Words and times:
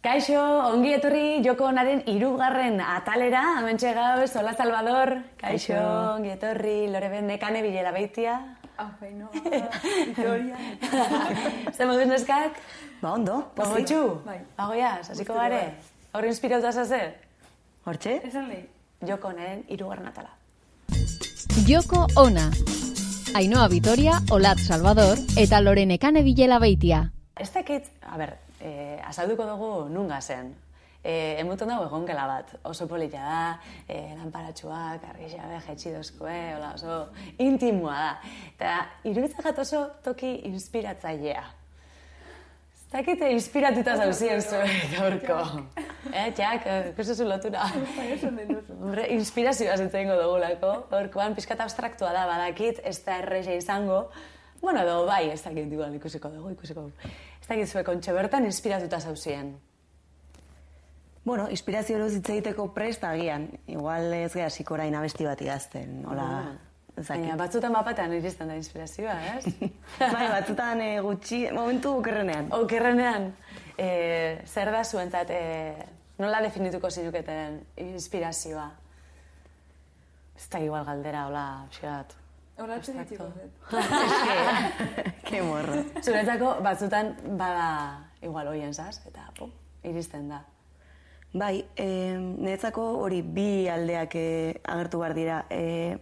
Kaixo, 0.00 0.40
ongi 0.72 0.94
etorri 0.96 1.42
joko 1.44 1.66
onaren 1.68 1.98
irugarren 2.08 2.78
atalera, 2.80 3.42
amentxe 3.58 3.90
gauz, 3.92 4.30
hola 4.40 4.54
Salvador. 4.56 5.12
Kaixo, 5.36 5.76
ongi 6.14 6.32
etorri, 6.32 6.88
lore 6.88 7.10
ben 7.12 7.28
nekane 7.28 7.60
bilela 7.60 7.92
beitia. 7.92 8.38
Afaino, 8.80 9.28
Victoria. 9.34 10.56
Zer 11.76 11.84
moduz 11.84 12.08
neskak? 12.08 12.56
Ba, 13.02 13.12
ondo, 13.12 13.42
pozik. 13.52 13.74
Pagotxu? 13.74 14.00
Bai. 14.24 14.38
Pagoiaz, 14.56 15.10
hasiko 15.10 15.34
Guztira 15.34 15.42
gare? 15.42 15.62
Hor 16.16 16.30
inspirauta 16.32 16.72
zaze? 16.72 17.04
Hortxe? 17.84 18.18
Esan 18.24 18.48
lehi. 18.48 18.64
Joko 19.04 19.34
onaren 19.34 19.66
irugarren 19.68 20.08
atala. 20.08 20.32
Joko 21.68 22.06
ona. 22.16 22.48
Ainhoa 23.36 23.68
Vitoria, 23.68 24.16
Olat 24.32 24.64
Salvador 24.64 25.20
eta 25.36 25.60
Lorenekane 25.60 26.24
Bilela 26.24 26.56
Beitia. 26.58 27.10
Ez 27.36 27.52
dakit, 27.52 27.92
a 28.00 28.16
ber, 28.16 28.38
eh, 28.60 28.98
azalduko 29.06 29.46
dugu 29.46 29.88
nunga 29.88 30.20
zen. 30.20 30.54
Eh, 31.02 31.40
emuten 31.40 31.68
dago 31.68 31.86
egonkela 31.86 32.26
bat, 32.28 32.50
oso 32.68 32.86
polita 32.86 33.20
da, 33.24 33.60
eh, 33.88 34.12
lanparatxuak, 34.18 35.06
argi 35.14 35.30
jabe, 35.32 35.60
jetxi 35.66 35.94
hola 35.94 36.74
oso 36.74 37.08
intimoa 37.38 37.94
da. 37.94 38.18
Eta 38.54 38.74
iruditzen 39.04 39.42
jat 39.42 39.58
oso 39.58 39.86
toki 40.04 40.42
inspiratzailea. 40.44 41.60
Eh, 42.92 43.30
inspiratuta 43.30 43.94
zauzien 43.96 44.40
zuen 44.42 44.70
gaurko. 44.96 45.36
Eh, 46.10 46.32
txak, 46.34 46.64
eh, 46.66 46.88
ikusi 46.90 47.24
lotura. 47.24 47.68
Inspirazioa 49.14 49.76
zitzen 49.78 50.10
dugulako. 50.10 50.72
Horkoan, 50.90 51.36
pizkat 51.36 51.60
abstraktua 51.62 52.10
da, 52.12 52.26
badakit, 52.26 52.80
ez 52.82 52.98
da 53.04 53.20
erresa 53.22 53.54
izango. 53.54 54.08
Bueno, 54.60 54.82
edo 54.82 55.06
bai, 55.06 55.30
ez 55.30 55.38
dakit 55.44 55.70
igual 55.70 55.94
ikusiko 55.94 56.28
dugu, 56.34 56.50
ikusiko 56.56 56.88
dugu. 56.88 57.12
Dakit 57.50 57.66
zuek 57.66 57.88
ontxe 57.90 58.12
bertan 58.14 58.44
inspiratuta 58.46 59.00
zauzien. 59.02 59.56
Bueno, 61.24 61.48
inspirazio 61.50 61.96
hori 61.98 62.14
hitz 62.14 62.28
egiteko 62.30 62.68
prest 62.76 63.02
agian. 63.04 63.48
Igual 63.66 64.12
ez 64.20 64.32
geha 64.36 64.48
sikorain 64.54 64.94
abesti 64.94 65.26
bat 65.26 65.42
idazten, 65.42 66.04
hola, 66.06 66.28
dakit. 66.94 67.08
Baina, 67.08 67.34
batzutan 67.40 67.74
mapatean 67.74 68.14
iristen 68.14 68.52
da 68.52 68.58
inspirazioa, 68.58 69.16
ez? 69.34 69.50
bai, 70.14 70.28
batzutan 70.30 70.84
eh, 70.84 70.94
gutxi, 71.02 71.42
momentu 71.56 71.96
okerrenean. 71.98 72.52
Okerrenean, 72.54 73.32
eh, 73.74 74.46
zer 74.46 74.70
da 74.70 74.84
zuentzat, 74.84 75.34
eh, 75.34 75.90
nola 76.22 76.42
definituko 76.46 76.90
zinuketen 76.90 77.60
inspirazioa? 77.88 78.70
Ez 80.38 80.48
da 80.54 80.62
igual 80.62 80.86
galdera, 80.86 81.26
hola, 81.26 81.46
pixat. 81.72 82.19
Zet. 82.60 83.12
Eske, 83.72 84.34
ke 85.24 85.40
morro. 85.40 85.78
Zuretzako, 86.02 86.50
batzutan 86.60 87.14
bada 87.38 87.68
igual 88.20 88.50
hoien 88.52 88.74
zaz, 88.74 89.00
eta 89.08 89.30
pum, 89.38 89.52
iristen 89.88 90.28
da. 90.28 90.42
Bai, 91.32 91.62
e, 91.78 91.86
niretzako 92.20 92.84
hori 93.00 93.22
bi 93.22 93.68
aldeak 93.70 94.16
eh, 94.18 94.60
agertu 94.74 95.00
behar 95.00 95.14
dira. 95.16 95.38
E, 95.48 95.96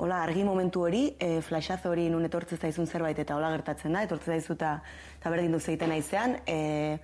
hola, 0.00 0.22
argi 0.22 0.44
momentu 0.48 0.86
hori, 0.86 1.02
e, 1.20 1.42
flashazo 1.44 1.90
hori 1.90 2.06
nun 2.08 2.24
etortzen 2.24 2.58
zaizun 2.62 2.86
zerbait 2.86 3.18
eta 3.18 3.36
hola 3.36 3.50
gertatzen 3.52 3.92
da, 3.92 4.04
etortzen 4.06 4.38
zaizu 4.38 4.56
eta 4.56 4.78
eta 5.18 5.34
berdin 5.34 5.52
duz 5.52 5.66
egiten 5.66 5.92
naizean, 5.92 6.38
e, 6.46 6.96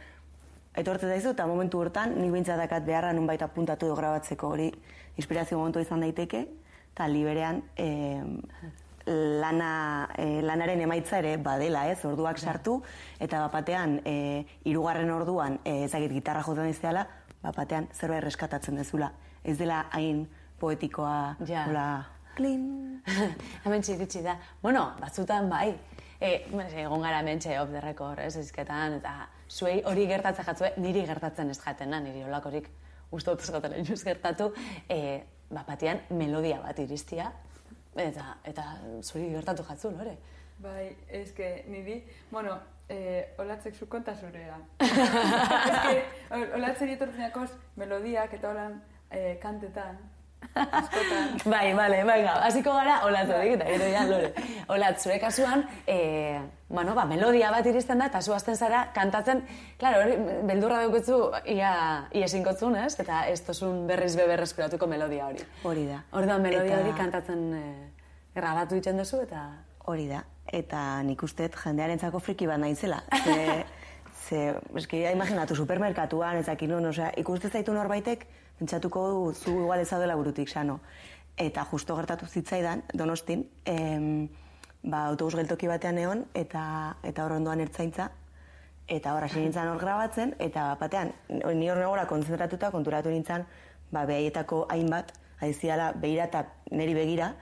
etortzen 0.81 1.13
zaizu 1.13 1.35
eta 1.35 1.45
momentu 1.51 1.83
hortan 1.83 2.17
nik 2.17 2.33
behintzat 2.33 2.63
dakat 2.63 2.89
beharra 2.89 3.13
nun 3.13 3.29
baita 3.29 3.51
puntatu 3.53 3.91
edo 3.91 3.99
grabatzeko 4.01 4.55
hori 4.55 4.71
inspirazio 5.19 5.59
momentu 5.59 5.85
izan 5.85 6.07
daiteke, 6.07 6.47
eta 6.99 7.07
liberean 7.07 7.63
e, 7.79 8.25
lana, 9.07 10.09
e, 10.19 10.43
lanaren 10.43 10.81
emaitza 10.83 11.21
ere 11.23 11.37
badela, 11.39 11.85
ez, 11.93 12.01
orduak 12.05 12.41
sartu, 12.43 12.81
eta 13.23 13.45
bapatean, 13.45 14.01
e, 14.03 14.43
irugarren 14.67 15.13
orduan, 15.15 15.61
e, 15.63 15.85
ezagit 15.87 16.11
gitarra 16.17 16.43
jotzen 16.43 16.67
izteala, 16.67 17.05
bapatean 17.45 17.87
zerbait 17.95 18.25
reskatatzen 18.27 18.83
dezula. 18.83 19.13
Ez 19.47 19.55
dela 19.61 19.85
hain 19.95 20.27
poetikoa, 20.59 21.37
Ja. 21.47 21.69
hola, 21.71 21.87
klin. 22.35 22.67
hemen 23.65 23.87
iritsi 23.95 24.25
da. 24.27 24.35
Bueno, 24.61 24.89
batzutan 24.99 25.49
bai. 25.49 25.71
E, 26.19 26.35
egon 26.83 27.07
gara 27.07 27.23
mentxe 27.23 27.55
off 27.63 27.71
the 27.71 27.81
record, 27.81 28.19
ez, 28.19 28.35
izketan, 28.43 28.99
eta 28.99 29.29
zuei 29.49 29.85
hori 29.87 30.11
gertatzen 30.11 30.51
jatzue, 30.51 30.75
niri 30.83 31.07
gertatzen 31.07 31.55
ez 31.55 31.61
jatena, 31.63 32.03
niri 32.03 32.27
olakorik 32.27 32.67
uste 33.15 33.31
dut 33.31 33.65
ez 33.79 34.03
gertatu, 34.05 34.53
e, 34.91 35.38
bapatian 35.51 36.01
melodia 36.11 36.61
bat 36.61 36.79
iristia, 36.79 37.31
eta, 37.97 38.37
eta 38.45 38.65
zuri 39.03 39.31
gertatu 39.33 39.65
jatzu, 39.69 39.91
lore. 39.97 40.17
Bai, 40.59 40.91
eske, 41.09 41.65
niri, 41.71 42.01
bueno, 42.31 42.59
eh, 42.89 43.35
olatzek 43.39 43.75
zu 43.75 43.87
konta 43.87 44.15
zurea. 44.17 44.59
eske, 44.83 46.05
ol- 46.35 46.53
olatzeri 46.59 46.97
etortzenakoz, 46.97 47.51
melodiak 47.77 48.33
eta 48.35 48.51
holan 48.51 48.81
eh, 49.11 49.37
kantetan. 49.43 49.99
Bai, 51.53 51.73
bale, 51.75 52.03
venga, 52.05 52.35
hasiko 52.47 52.73
gara 52.75 52.99
olatzorik 53.07 53.55
eta 53.57 53.67
gero 53.69 53.89
ja 53.93 54.05
lore. 54.09 54.31
Olatz, 54.75 55.03
zure 55.05 55.19
kasuan, 55.23 55.65
e, 55.87 56.41
bueno, 56.69 56.95
ba, 56.99 57.05
melodia 57.07 57.51
bat 57.55 57.67
iristen 57.67 57.99
da, 58.03 58.09
eta 58.11 58.21
zu 58.23 58.35
hasten 58.35 58.57
zara 58.57 58.87
kantatzen, 58.95 59.45
claro, 59.79 60.03
hori 60.03 60.17
beldurra 60.49 60.81
dauketzu 60.85 61.21
ia, 61.55 61.73
ia 62.13 62.27
esinkotzun, 62.27 62.77
ez? 62.85 62.95
Eta 63.01 63.25
ez 63.31 63.41
tozun 63.47 63.87
berriz 63.89 64.15
be 64.19 64.27
berreskuratuko 64.31 64.87
melodia 64.91 65.27
hori. 65.31 65.47
Hori 65.65 65.87
da. 65.89 66.03
Orduan 66.13 66.43
melodia 66.43 66.75
Eta- 66.77 66.83
hori 66.85 66.97
kantatzen 66.99 67.47
e, 67.55 67.65
grabatu 68.37 68.79
egiten 68.79 68.99
duzu 69.01 69.23
eta... 69.27 69.47
Hori 69.89 70.09
da. 70.11 70.25
Eta 70.53 71.03
nik 71.05 71.23
usteet 71.25 71.55
jendearentzako 71.61 72.21
friki 72.25 72.47
bat 72.49 72.61
naizela. 72.61 73.03
Ze, 73.23 73.39
ze, 74.29 74.55
eski, 74.77 75.03
imaginatu, 75.13 75.57
supermerkatuan, 75.57 76.37
ezakin 76.43 76.75
nun, 76.75 76.91
osea, 76.91 77.13
ikuste 77.17 77.49
zaitu 77.49 77.73
norbaitek, 77.73 78.27
pentsatuko 78.59 79.05
du, 79.13 79.23
zu 79.33 79.55
igual 79.63 79.81
ez 79.81 79.89
zaudela 79.89 80.17
burutik, 80.17 80.49
sano. 80.49 80.81
Eta 81.39 81.65
justo 81.71 81.97
gertatu 81.97 82.27
zitzaidan, 82.27 82.83
donostin, 82.95 83.47
em, 83.65 84.29
ba, 84.83 85.07
autobus 85.07 85.37
geltoki 85.39 85.69
batean 85.71 85.99
egon, 85.99 86.25
eta, 86.35 86.97
eta 87.03 87.25
hor 87.25 87.37
ondoan 87.39 87.61
ertzaintza, 87.65 88.11
eta 88.89 89.15
hor 89.15 89.25
hasi 89.25 89.41
nintzen 89.41 89.69
hor 89.69 89.81
grabatzen, 89.81 90.35
eta 90.39 90.75
batean, 90.81 91.13
ni 91.29 91.71
hor 91.71 91.79
negora 91.79 92.07
konzentratuta, 92.07 92.73
konturatu 92.75 93.13
nintzen, 93.15 93.47
ba, 93.93 94.05
behaietako 94.05 94.67
hainbat, 94.71 95.13
aiziala, 95.41 95.93
behira 95.93 96.27
eta 96.29 96.45
neri 96.71 96.95
begira, 96.95 97.35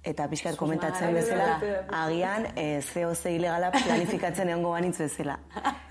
eta 0.00 0.26
pixkat 0.32 0.56
komentatzen 0.56 1.12
bezala, 1.12 1.58
agian 1.92 2.46
e, 2.56 2.80
zeo 2.80 3.14
ze 3.14 3.34
ilegala 3.36 3.70
planifikatzen 3.76 4.48
egongo 4.48 4.72
banitz 4.72 4.96
bezala. 5.02 5.36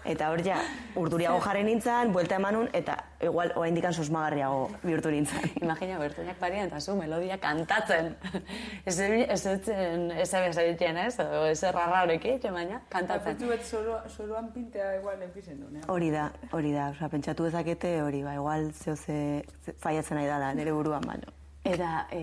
Eta 0.09 0.31
hor 0.33 0.41
ja, 0.41 0.57
urduriago 0.97 1.37
jarri 1.43 1.61
nintzen, 1.67 2.13
buelta 2.15 2.39
emanun, 2.39 2.69
eta 2.73 2.95
igual 3.21 3.51
oa 3.59 3.67
indikan 3.69 3.93
sosmagarriago 3.93 4.65
bihurtu 4.81 5.11
nintzen. 5.13 5.45
Imagina, 5.65 5.99
bertuinak 6.01 6.39
barian, 6.41 6.71
eta 6.71 6.81
zu 6.81 6.95
melodia 6.97 7.37
kantatzen. 7.37 8.15
ez 8.89 8.97
ez 8.99 9.45
etzen, 9.53 10.09
ez 10.11 10.33
ez? 10.33 11.19
Edo 11.19 11.45
ez 11.45 11.63
errarrarekin, 11.63 12.39
baina, 12.53 12.81
kantatzen. 12.89 13.35
Pentsu 13.35 13.49
bet 13.53 13.65
solo, 13.65 13.99
soloan 14.07 14.51
pintea 14.53 14.95
igual 14.97 15.21
enpisen 15.21 15.59
du, 15.61 15.69
ne? 15.69 15.83
Hori 15.87 16.09
da, 16.09 16.31
hori 16.51 16.73
da, 16.73 16.89
osea, 16.95 17.09
pentsatu 17.09 17.45
dezakete 17.45 18.01
hori, 18.01 18.23
ba, 18.23 18.33
igual 18.33 18.71
zeo 18.73 18.95
ze, 18.95 19.43
ze 19.65 19.77
faiatzen 19.77 20.17
nahi 20.17 20.27
dala, 20.27 20.53
nire 20.53 20.73
buruan 20.73 21.05
baino. 21.05 21.38
Eta, 21.63 22.07
e, 22.15 22.19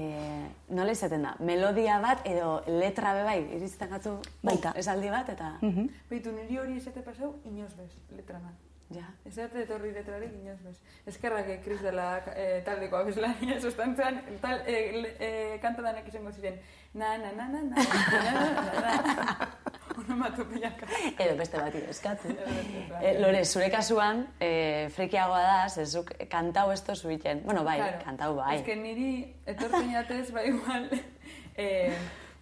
nola 0.72 0.92
izaten 0.96 1.22
da? 1.22 1.34
Melodia 1.44 1.98
bat 2.00 2.22
edo 2.26 2.62
letra 2.66 3.12
be 3.14 3.22
bai, 3.26 3.40
iristen 3.58 3.90
gatzu 3.92 4.14
Baita. 4.42 4.72
esaldi 4.80 5.10
bat, 5.12 5.28
eta... 5.28 5.50
Beitu, 6.08 6.32
niri 6.32 6.56
hori 6.58 6.78
esate 6.80 7.02
pasau, 7.04 7.34
inoz 7.44 7.74
bez, 7.76 7.90
letrana. 8.16 8.54
Ja. 8.94 9.02
Ez 9.26 9.34
arte 9.42 9.64
etorri 9.64 9.90
letrarik 9.92 10.32
inoz 10.40 10.60
bez. 10.62 10.76
Eskerrak 11.10 11.48
eh, 11.50 11.60
Kris 11.64 11.80
dela 11.82 12.22
eh, 12.34 12.62
taldeko 12.64 12.96
abeslania, 12.96 13.60
sustantzean, 13.64 14.22
tal, 14.40 14.60
eh, 14.64 15.00
le- 15.02 15.14
eh, 15.18 15.58
kantadanak 15.62 16.06
izango 16.08 16.32
ziren, 16.32 16.56
na, 16.94 17.16
na, 17.18 17.32
na, 17.36 17.48
na, 17.50 17.62
na, 17.62 17.76
na, 17.76 18.32
na, 18.32 18.72
na, 18.80 19.02
na. 19.02 19.48
Onomatopeiaka. 20.06 20.86
Edo 21.18 21.36
beste 21.38 21.58
bat 21.60 21.74
eskatu. 21.74 22.28
beste 22.28 22.84
bat. 22.90 23.02
e, 23.02 23.14
Lore, 23.20 23.44
zure 23.44 23.70
kasuan, 23.70 24.26
e, 24.40 24.88
frikiagoa 24.94 25.40
da, 25.42 25.68
zezuk 25.68 26.12
kantau 26.30 26.70
esto 26.72 26.94
zuiten. 26.94 27.42
Bueno, 27.44 27.64
bai, 27.64 27.78
Claro. 27.78 27.98
kantau 28.04 28.36
bai. 28.36 28.56
Ez 28.58 28.62
que 28.64 28.76
niri 28.76 29.34
etortzen 29.46 29.90
jatez, 29.92 30.30
bai 30.32 30.46
igual, 30.48 30.88
eh, 31.56 31.96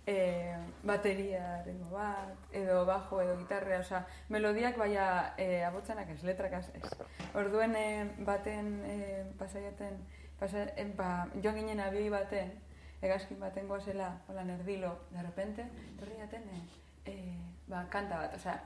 eh, 0.06 0.56
bateria 0.82 1.62
rengo 1.64 1.90
bat, 1.96 2.34
edo 2.52 2.84
bajo, 2.86 3.20
edo 3.22 3.38
gitarrea, 3.38 3.80
osea, 3.80 4.04
melodiak 4.28 4.76
baina 4.76 5.34
eh, 5.38 5.64
abotzanak 5.64 6.10
ez, 6.10 6.22
letrak 6.22 6.52
ez. 6.60 6.68
Orduen 7.34 7.74
eh, 7.76 8.04
baten 8.18 8.82
eh, 8.84 9.24
pasaiaten, 9.38 9.96
pasa, 10.38 10.66
eh, 10.76 10.84
ba, 10.96 11.26
joan 11.42 11.56
ginen 11.62 11.80
abioi 11.80 12.10
baten, 12.12 12.52
egazkin 13.04 13.40
baten 13.40 13.66
goazela, 13.68 14.18
hola 14.28 14.44
nerdilo, 14.44 14.98
de 15.10 15.22
repente, 15.22 15.64
torri 15.98 16.16
jaten, 16.20 16.42
eh, 16.52 16.62
eh, 17.06 17.38
ba, 17.66 17.86
kanta 17.90 18.18
bat, 18.18 18.36
osea, 18.36 18.58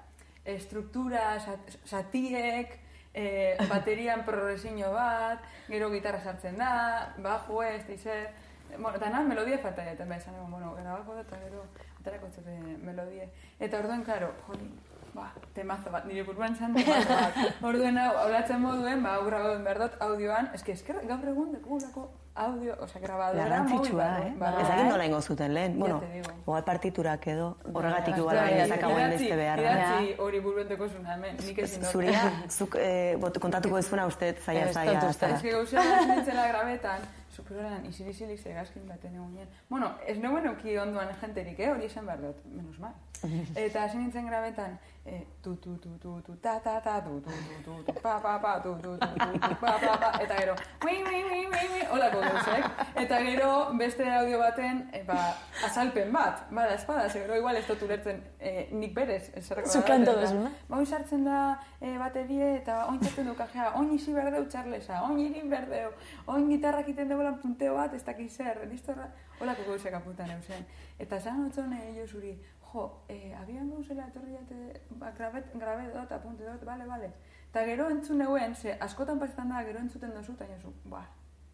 estruktura, 0.45 1.39
sat, 1.41 1.79
satiek, 1.85 2.79
eh, 3.15 3.57
baterian 3.69 4.25
progresiño 4.25 4.93
bat, 4.93 5.45
gero 5.69 5.91
gitarra 5.93 6.21
sartzen 6.21 6.59
da, 6.59 7.15
bajo 7.19 7.63
ez, 7.63 7.87
dizer, 7.87 8.31
bueno, 8.77 8.97
eta 8.97 9.11
na, 9.11 9.23
melodia 9.23 9.59
falta 9.59 9.85
jaten 9.85 10.09
behar, 10.09 10.23
esan, 10.23 10.51
bueno, 10.51 10.75
grabako 10.75 11.19
eta 11.21 11.39
gero, 11.45 11.65
atarako 12.01 12.31
zute 12.31 12.57
melodie. 12.85 13.29
Eta 13.59 13.81
orduan, 13.81 14.05
karo, 14.05 14.33
joli, 14.47 14.71
ba, 15.19 15.33
temazo 15.55 15.91
bat, 15.95 16.07
nire 16.09 16.25
buruan 16.29 16.57
zan 16.57 16.75
temazo 16.77 17.19
bat. 17.19 17.43
Orduen 17.73 17.99
hau, 17.99 18.13
olatzen 18.27 18.63
moduen, 18.63 19.03
ba, 19.03 19.19
hau 19.19 19.27
grabauen 19.27 19.67
behar 19.67 19.85
dut 19.85 20.01
audioan, 20.09 20.51
eske, 20.55 20.79
esker, 20.79 21.03
gaur 21.11 21.29
egun 21.35 21.53
dekugulako 21.57 22.09
audio, 22.39 22.75
osea, 22.81 23.01
grabadora, 23.03 23.45
Garrantzitsua, 23.45 24.05
mobil 24.15 24.47
eh? 24.47 24.61
Ez 24.61 24.69
dakit 24.69 24.91
nola 24.93 25.07
ingo 25.07 25.21
zuten 25.21 25.55
lehen. 25.55 25.79
Bueno, 25.79 26.01
igual 26.45 26.65
partiturak 26.65 27.27
edo, 27.35 27.49
horregatik 27.73 28.17
igual 28.17 28.37
bai, 28.37 28.53
bai, 28.53 28.61
ezakagoen 28.65 29.15
beste 29.15 29.37
behar. 29.43 29.63
Idatzi 29.65 30.15
hori 30.25 30.41
buruenteko 30.47 30.89
zuna 30.89 31.15
hemen, 31.17 31.39
nik 31.45 31.63
ezin 31.67 31.83
dut. 31.83 31.91
Zuria, 31.91 32.25
zuk 32.49 32.79
eh, 32.81 33.19
kontatuko 33.41 33.79
ez 33.79 33.87
uste 33.91 34.35
zaila 34.45 34.73
zaila. 34.73 35.09
Ez 35.11 35.43
que 35.43 35.51
gauza 35.51 35.81
hasi 35.81 36.11
nintzela 36.13 36.47
grabetan, 36.53 37.09
superoran 37.35 37.85
isili-isilik 37.87 38.39
zegazkin 38.41 38.87
baten 38.89 39.15
egun 39.15 39.35
nien. 39.35 39.49
Bueno, 39.69 39.93
ez 40.07 40.19
neuen 40.19 40.47
euki 40.47 40.79
onduan 40.79 41.11
jenterik, 41.21 41.59
eh? 41.59 41.71
hori 41.73 41.87
esan 41.87 42.07
behar 42.07 42.23
dut, 42.23 42.45
menos 42.55 42.79
mal. 42.79 42.95
Eta 43.67 43.85
hasi 43.85 43.99
nintzen 43.99 44.27
grabetan, 44.31 44.79
eh, 45.09 45.25
tu 45.43 45.57
tu 45.63 45.77
tu 45.83 45.91
tu 46.03 46.11
tu 46.27 46.37
ta 46.45 46.59
ta 46.61 46.81
ta 46.81 47.01
tu 47.01 47.21
tu 47.25 47.31
tu 47.31 47.57
tu 47.65 47.73
tu 47.87 48.01
pa 48.05 48.19
pa 48.25 48.39
pa 48.45 48.53
tu 48.65 48.75
tu 48.83 48.93
tu 49.01 49.09
tu 49.23 49.31
tu 49.47 49.55
pa 49.63 49.73
pa 49.85 49.93
pa 50.03 50.11
eta 50.23 50.35
gero 50.41 50.55
ui 50.85 50.97
ui 51.11 51.21
ui 51.31 51.41
ui 51.55 51.65
ui 51.75 51.83
holako 51.93 52.21
gauzek 52.21 52.65
eta 53.05 53.23
gero 53.29 53.51
beste 53.79 54.05
audio 54.19 54.39
baten 54.45 54.77
eh, 54.93 55.05
ba, 55.09 55.19
azalpen 55.65 56.13
bat 56.13 56.45
bada 56.51 56.75
espada 56.75 57.09
ze 57.09 57.21
gero 57.25 57.37
igual 57.37 57.57
ez 57.57 57.67
dut 57.67 57.83
ulertzen 57.83 58.23
eh, 58.39 58.69
nik 58.73 58.95
berez 58.95 59.31
eserreko 59.35 59.69
Zu 59.69 59.83
kanto 59.83 60.13
duzuna. 60.21 60.51
Ba, 60.69 60.85
sartzen 60.89 61.25
da 61.25 61.39
e, 61.81 61.95
baterie 62.01 62.49
eta 62.59 62.81
oin 62.91 63.01
txatzen 63.03 63.29
du 63.31 63.35
kajea, 63.39 63.71
oin 63.79 63.93
isi 63.95 64.15
berdeu 64.17 64.47
txarlesa, 64.51 65.03
oin 65.07 65.21
irin 65.23 65.51
berdeu, 65.53 65.93
oin 66.35 66.49
gitarrak 66.53 66.89
iten 66.93 67.11
deulan 67.13 67.39
punteo 67.43 67.77
bat, 67.79 67.95
ez 67.95 68.03
dakiz 68.07 68.31
zer, 68.37 68.63
listorra, 68.71 69.09
holako 69.39 69.69
gauzek 69.71 69.99
apuntan 70.01 70.33
eusen. 70.37 70.67
Eta 70.99 71.21
esan 71.23 71.45
otzone 71.47 71.81
jo 71.99 72.07
zuri, 72.07 72.35
jo, 72.73 73.05
e, 73.09 73.35
abian 73.35 73.71
gauzela 73.71 74.07
etorri 74.09 74.35
jate, 74.35 74.81
ba, 75.01 75.11
grabet, 75.17 75.51
grabe 75.55 75.89
dut, 75.93 76.13
apunte 76.13 76.45
dut, 76.45 76.65
bale, 76.65 76.87
bale. 76.87 77.13
Eta 77.49 77.65
gero 77.65 77.89
entzun 77.91 78.19
neuen, 78.23 78.55
ze 78.55 78.77
askotan 78.81 79.19
pasetan 79.19 79.55
da, 79.55 79.63
gero 79.65 79.81
entzuten 79.81 80.13
dozu, 80.15 80.35
eta 80.37 80.49
jozu, 80.53 80.73
ba, 80.85 81.07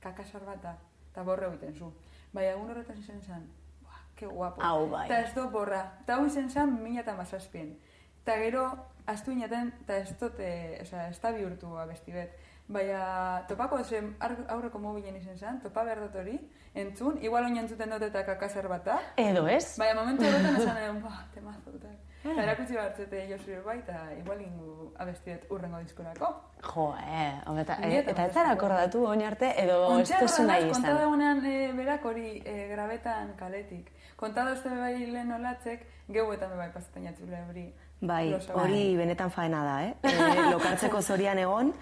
kakasar 0.03 0.45
bat 0.47 0.63
da, 0.63 0.77
eta 1.11 1.23
borre 1.23 1.47
egiten 1.53 1.75
zu. 1.75 1.93
Bai, 2.33 2.49
egun 2.51 2.71
horretan 2.71 2.99
izan 2.99 3.23
zen, 3.23 3.47
ba, 3.85 4.01
ke 4.17 4.27
guapo. 4.27 4.63
Hau 4.63 4.89
bai. 4.91 5.05
Eta 5.07 5.21
ez 5.27 5.35
do 5.37 5.47
borra, 5.51 5.85
eta 6.03 6.19
hau 6.19 6.27
izan 6.27 6.51
zen 6.51 6.75
mila 6.83 7.05
eta 7.05 7.15
mazazpien. 7.19 7.77
Eta 8.25 8.37
gero, 8.41 8.65
astu 9.07 9.35
inaten, 9.37 9.71
eta 9.85 10.01
ez 10.03 10.17
dute, 10.19 10.51
osea, 10.83 11.09
ez 11.13 11.21
da 11.21 11.33
bihurtu 11.37 11.77
abesti 11.79 12.13
bet. 12.17 12.35
Baina, 12.67 13.45
topako 13.49 13.83
zen 13.85 14.15
aurreko 14.49 14.79
mobilen 14.81 15.17
izan 15.19 15.37
zen, 15.37 15.61
topa 15.61 15.85
behar 15.85 16.01
dut 16.07 16.15
hori, 16.17 16.39
entzun, 16.75 17.19
igual 17.21 17.45
oin 17.45 17.59
entzuten 17.61 17.91
dut 17.93 18.07
eta 18.09 18.25
kakasar 18.25 18.69
bat 18.73 18.87
da. 18.87 18.99
Edo 19.21 19.45
ez? 19.53 19.77
Baina, 19.79 19.99
momentu 20.01 20.25
horretan 20.25 20.57
esan 20.63 20.81
egon, 20.81 21.03
ba, 21.05 21.19
temazo, 21.35 21.75
eta. 21.77 21.93
Eta 22.25 22.41
erakutsi 22.41 22.77
bartzete 22.79 23.19
Josue 23.29 23.59
bai, 23.67 23.77
eta 23.83 23.99
igual 24.17 24.39
ingu 24.41 24.87
abesti 25.05 25.35
bet 25.35 25.51
urrengo 25.53 25.81
diskorako. 25.83 26.31
Jo, 26.65 26.87
eh, 26.97 27.35
eta, 27.61 27.77
eta 27.85 28.25
ez 28.25 28.33
zara 28.33 28.55
akordatu 28.57 29.03
oin 29.11 29.21
arte, 29.29 29.51
edo 29.61 29.99
ez 29.99 30.09
duzu 30.09 30.47
nahi 30.49 30.71
izan. 30.71 30.87
dagoenean 30.89 31.45
e, 31.45 31.59
berak 31.77 32.07
hori 32.09 32.31
e, 32.41 32.55
grabetan 32.71 33.35
kaletik. 33.37 33.91
Konta 34.17 34.47
dozte 34.49 34.73
bai 34.73 34.95
lehen 35.03 35.33
olatzek, 35.37 35.85
geuetan 36.09 36.57
bai 36.57 36.71
pasatzen 36.73 37.05
jatzule 37.11 37.43
hori. 37.51 37.67
Bai, 38.01 38.33
hori 38.55 38.97
benetan 38.97 39.31
faena 39.31 39.61
da, 39.65 39.77
eh? 39.85 39.93
E, 40.09 40.49
lokartzeko 40.55 41.03
zorian 41.13 41.39
egon, 41.45 41.75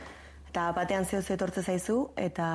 eta 0.52 0.68
batean 0.76 1.06
zeo 1.08 1.22
etortze 1.32 1.62
zaizu, 1.64 2.10
eta 2.20 2.46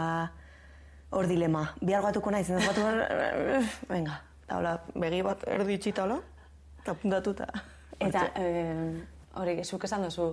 hor 1.18 1.26
dilema. 1.26 1.64
Bihar 1.82 2.04
gatuko 2.06 2.30
naiz, 2.30 2.46
ez 2.54 2.62
gatu 2.62 2.84
venga, 3.94 4.20
eta 4.44 4.58
hola, 4.60 4.74
begi 4.94 5.24
bat 5.26 5.42
erdi 5.50 5.80
itxita 5.80 6.04
hola, 6.06 6.20
eta 6.84 6.94
puntatuta. 7.02 7.48
Eta 7.98 8.28
eh, 8.38 9.02
hori, 9.42 9.56
zuk 9.66 9.88
esan 9.90 10.06
duzu, 10.06 10.28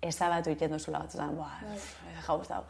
ezabatu 0.00 0.52
iten 0.54 0.70
duzula 0.76 1.00
batzutan, 1.02 1.34
buah, 1.34 1.56
ja 2.06 2.36
gustau. 2.38 2.60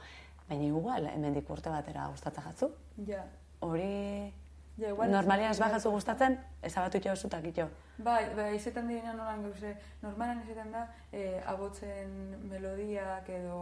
Baina 0.49 0.65
igual, 0.65 1.11
hemendik 1.13 1.51
urte 1.53 1.69
batera 1.69 2.07
gustatzen 2.09 2.47
jatzu. 2.49 2.71
Ja. 3.07 3.27
Hori... 3.61 4.33
Ja, 4.79 4.95
igual- 4.95 5.11
Normalian 5.13 5.51
ez 5.51 5.59
bajatzu 5.61 5.91
gustatzen, 5.93 6.39
ezabatu 6.65 7.03
ite 7.03 7.11
duzu 7.11 7.29
eta 7.29 7.43
kito. 7.45 7.67
Bai, 7.99 8.31
bai, 8.33 8.55
izetan 8.57 8.89
direna 8.89 9.13
nolan 9.19 9.43
gauze, 9.45 9.75
normalan 10.01 10.41
izetan 10.47 10.73
da, 10.73 10.87
e, 11.13 11.43
abotzen 11.51 12.17
melodiak 12.49 13.29
edo 13.29 13.59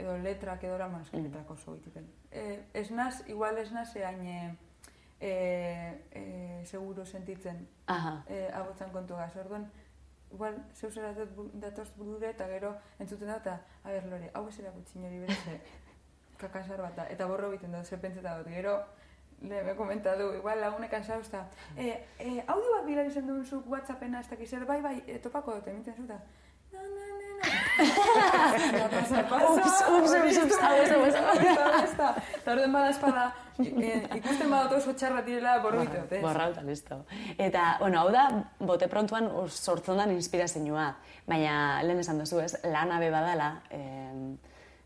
edo 0.00 0.16
letrak 0.18 0.64
edo 0.64 0.74
eraman 0.78 1.02
eskritak 1.06 1.50
oso 1.50 1.76
egiten. 1.76 2.08
E, 2.30 2.62
ez 2.74 2.90
naz, 2.90 3.22
igual 3.28 3.58
ez 3.58 3.70
naz 3.72 3.90
eain 3.96 4.24
e, 4.26 4.52
e, 5.20 6.62
seguro 6.64 7.04
sentitzen 7.04 7.68
Aha. 7.86 8.24
e, 8.28 8.48
abotzen 8.54 8.90
kontu 8.90 9.14
gaz. 9.16 9.34
Orduan, 9.36 9.68
igual, 10.32 10.56
zeus 10.74 10.96
eratot 10.96 11.34
bu- 11.36 11.50
datoz 11.60 11.88
burure 11.96 12.30
eta 12.30 12.46
gero 12.48 12.74
entzuten 12.98 13.28
da, 13.28 13.36
eta, 13.36 13.58
a 13.84 13.90
ber, 13.90 14.06
Lore, 14.06 14.30
hau 14.34 14.46
ez 14.48 14.58
erakutsi 14.62 14.98
nori 15.02 15.20
berez, 15.24 15.38
e, 15.48 15.60
kakasar 16.42 16.80
bat 16.80 16.96
da, 16.96 17.06
eta 17.12 17.26
borro 17.26 17.50
egiten 17.52 17.72
dut, 17.76 17.84
ze 17.86 17.98
pentseta 17.98 18.38
dut, 18.38 18.48
gero, 18.54 18.78
le 19.42 19.62
me 19.64 19.74
komentatu, 19.74 20.32
igual 20.36 20.60
lagunek 20.60 20.94
ansau, 20.94 21.20
eta, 21.20 21.46
e, 21.76 21.90
e, 22.18 22.44
audio 22.46 22.76
bat 22.78 22.86
bila 22.86 23.04
izan 23.08 23.26
duen 23.26 23.44
zuk 23.44 23.66
whatsappena, 23.68 24.20
ez 24.20 24.30
dakiz 24.30 24.52
bai, 24.68 24.80
bai, 24.80 24.96
e, 25.06 25.18
topako 25.18 25.58
dut, 25.58 25.68
emintzen 25.68 25.96
zuta, 25.96 26.20
na, 26.72 26.80
na, 26.80 26.88
na, 26.88 27.18
na, 27.18 27.20
Ja, 27.40 27.69
pasa, 28.90 29.22
pasa, 29.30 29.50
Ups, 29.50 29.78
ups, 29.88 30.12
ups, 30.14 30.38
ups, 30.44 30.56
hau 30.60 30.74
ez, 30.76 30.90
ez, 30.90 31.14
hau 31.20 31.82
ez. 31.82 31.92
Eta 32.40 32.52
orden 32.52 32.72
bada 32.74 32.90
espada, 32.92 33.24
ikusten 33.60 34.50
badot 34.50 34.76
oso 34.78 34.94
txarra 34.96 35.22
direla 35.26 35.56
borro 35.64 35.82
egiten 35.82 36.04
dut, 36.04 36.14
ez? 36.18 36.22
Borra 36.24 36.48
eta 36.52 36.64
listo. 36.66 37.00
Eta, 37.36 37.64
bueno, 37.80 38.02
hau 38.02 38.12
da, 38.14 38.26
bote 38.58 38.88
prontuan 38.92 39.30
sortzen 39.48 40.00
dan 40.00 40.14
inspirazioa. 40.14 40.88
Baina, 41.28 41.54
lehen 41.86 42.02
esan 42.02 42.20
duzu 42.20 42.42
ez, 42.44 42.52
lana 42.68 43.00
be 43.02 43.10
badala, 43.12 43.50
eh, 43.70 44.12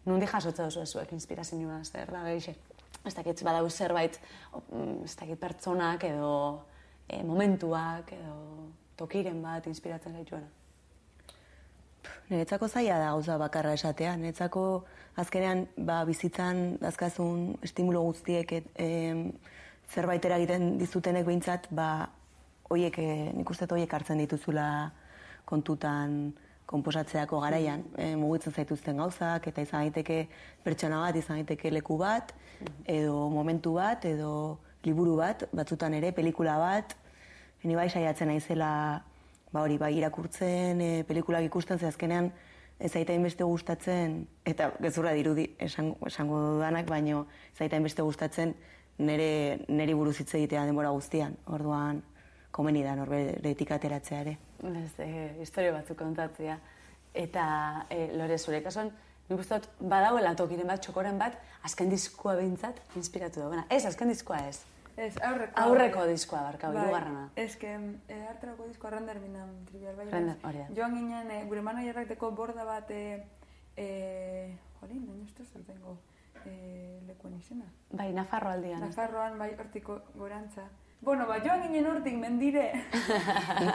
nundi 0.06 0.30
jasotza 0.30 0.68
duzu 0.68 0.86
zuek 0.86 1.12
inspirazioa, 1.16 1.82
zer 1.84 2.12
da 2.12 2.24
gehixe. 2.28 2.56
Ez 3.04 3.12
dakit, 3.12 3.42
badau 3.44 3.68
zerbait, 3.68 4.18
mm, 4.70 5.04
ez 5.04 5.16
dakit 5.20 5.40
pertsonak 5.40 6.06
edo 6.08 6.34
eh, 7.08 7.22
momentuak 7.22 8.12
edo 8.16 8.36
tokiren 8.96 9.42
bat 9.42 9.66
inspiratzen 9.68 10.14
gaituena. 10.16 10.63
Niretzako 12.30 12.68
zaila 12.68 12.98
da 12.98 13.10
gauza 13.12 13.38
bakarra 13.38 13.74
esatea. 13.76 14.16
Niretzako 14.16 14.84
azkenean 15.20 15.66
ba, 15.76 16.02
bizitzan 16.08 16.78
dazkazun 16.82 17.54
estimulo 17.62 18.02
guztiek 18.08 18.52
et, 18.52 18.70
em, 18.76 19.32
zerbait 19.92 20.24
eragiten 20.24 20.78
dizutenek 20.78 21.26
behintzat, 21.26 21.68
ba, 21.70 22.08
oiek, 22.70 22.98
e, 22.98 23.32
nik 23.36 23.50
uste 23.50 23.68
oiek 23.70 23.92
hartzen 23.92 24.18
dituzula 24.18 24.66
kontutan 25.44 26.32
konposatzeako 26.66 27.40
garaian, 27.40 27.84
e, 28.00 28.14
mugitzen 28.16 28.52
zaituzten 28.52 28.96
gauzak, 28.96 29.46
eta 29.50 29.62
izan 29.62 29.84
daiteke 29.84 30.28
pertsona 30.64 31.02
bat, 31.04 31.16
izan 31.16 31.42
daiteke 31.42 31.70
leku 31.70 31.98
bat, 32.00 32.32
edo 32.88 33.28
momentu 33.30 33.74
bat, 33.76 34.04
edo 34.08 34.58
liburu 34.84 35.16
bat, 35.20 35.44
batzutan 35.52 35.94
ere, 35.94 36.12
pelikula 36.16 36.56
bat, 36.58 36.96
ni 37.64 37.76
bai 37.76 37.88
saiatzen 37.88 38.28
naizela 38.28 38.70
ba 39.54 39.62
hori 39.62 39.78
bai 39.78 39.92
irakurtzen, 39.94 40.80
e, 40.82 41.04
pelikulak 41.06 41.46
ikusten 41.46 41.78
ze 41.78 41.86
azkenean 41.86 42.32
ez 42.78 42.90
zaita 42.92 43.14
inbeste 43.14 43.46
gustatzen 43.46 44.24
eta 44.44 44.72
gezurra 44.82 45.12
dirudi 45.14 45.46
esango, 45.62 46.08
esango 46.10 46.40
dudanak, 46.56 46.88
baino 46.90 47.26
ez 47.52 47.62
zaita 47.62 47.78
inbeste 47.78 48.02
gustatzen 48.02 48.56
nere 48.98 49.60
neri 49.68 49.94
buruz 49.94 50.16
hitz 50.20 50.34
egitea 50.34 50.64
denbora 50.66 50.90
guztian. 50.94 51.36
Orduan 51.46 52.02
komeni 52.54 52.82
da 52.86 52.94
norberetik 52.98 53.70
ateratzea 53.74 54.20
ere. 54.26 54.36
Ez, 54.64 54.92
eh, 54.98 55.36
historio 55.42 55.72
batzuk 55.74 55.98
kontatzea. 55.98 56.58
Eta, 57.14 57.86
eh, 57.90 58.10
Lore, 58.14 58.38
zure 58.38 58.62
kasuan, 58.62 58.90
nik 59.28 59.38
uste 59.38 59.58
dut, 59.58 59.68
badauela 59.80 60.34
tokiren 60.34 60.66
bat, 60.66 60.82
txokoren 60.82 61.18
bat, 61.18 61.38
azken 61.62 61.90
diskoa 61.90 62.34
behintzat, 62.36 62.80
inspiratu 62.96 63.40
dagoena. 63.40 63.66
Ez, 63.70 63.84
azken 63.86 64.08
diskoa 64.08 64.46
ez. 64.48 64.62
Ez, 64.96 65.14
aurreko. 65.26 65.60
Aurreko 65.60 66.04
diskoa 66.06 66.42
barkau, 66.46 66.72
Bai, 66.72 66.84
hirugarrena. 66.84 67.24
Ez 67.36 67.56
que, 67.58 67.72
e, 68.08 68.18
arterako 68.30 68.68
diskoa 68.68 68.92
Rander 68.94 69.18
Minam 69.20 69.50
trivial 69.66 69.96
bai. 69.96 70.06
Rander, 70.12 70.36
hori 70.46 70.62
da. 70.62 70.68
Joan 70.76 70.94
ginen, 70.94 71.30
e, 71.30 71.40
gure 71.50 71.62
managerrak 71.66 72.08
deko 72.08 72.30
borda 72.30 72.64
bat, 72.64 72.90
e, 72.90 73.24
e, 73.76 73.88
jolin, 74.80 75.02
baina 75.08 75.26
ez 75.26 75.34
dut 75.34 75.66
tengo 75.66 75.98
e, 76.44 77.00
lekuen 77.08 77.34
izena. 77.40 77.66
Bai, 77.90 78.12
Nafarro 78.12 78.54
aldian. 78.54 78.80
Nafarroan 78.86 79.38
bai 79.38 79.50
hortiko 79.58 80.00
gorantza. 80.14 80.68
Bueno, 81.04 81.26
ba, 81.26 81.40
joan 81.44 81.66
ginen 81.66 81.86
hortik 81.86 82.14
mendire. 82.16 82.70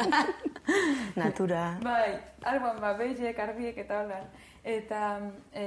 Natura. 1.20 1.78
bai, 1.84 2.18
alboan, 2.42 2.80
ba, 2.82 2.94
beizek, 2.98 3.38
arbiek 3.40 3.78
eta 3.78 4.02
holan. 4.02 4.32
Eta 4.64 5.20
e, 5.54 5.66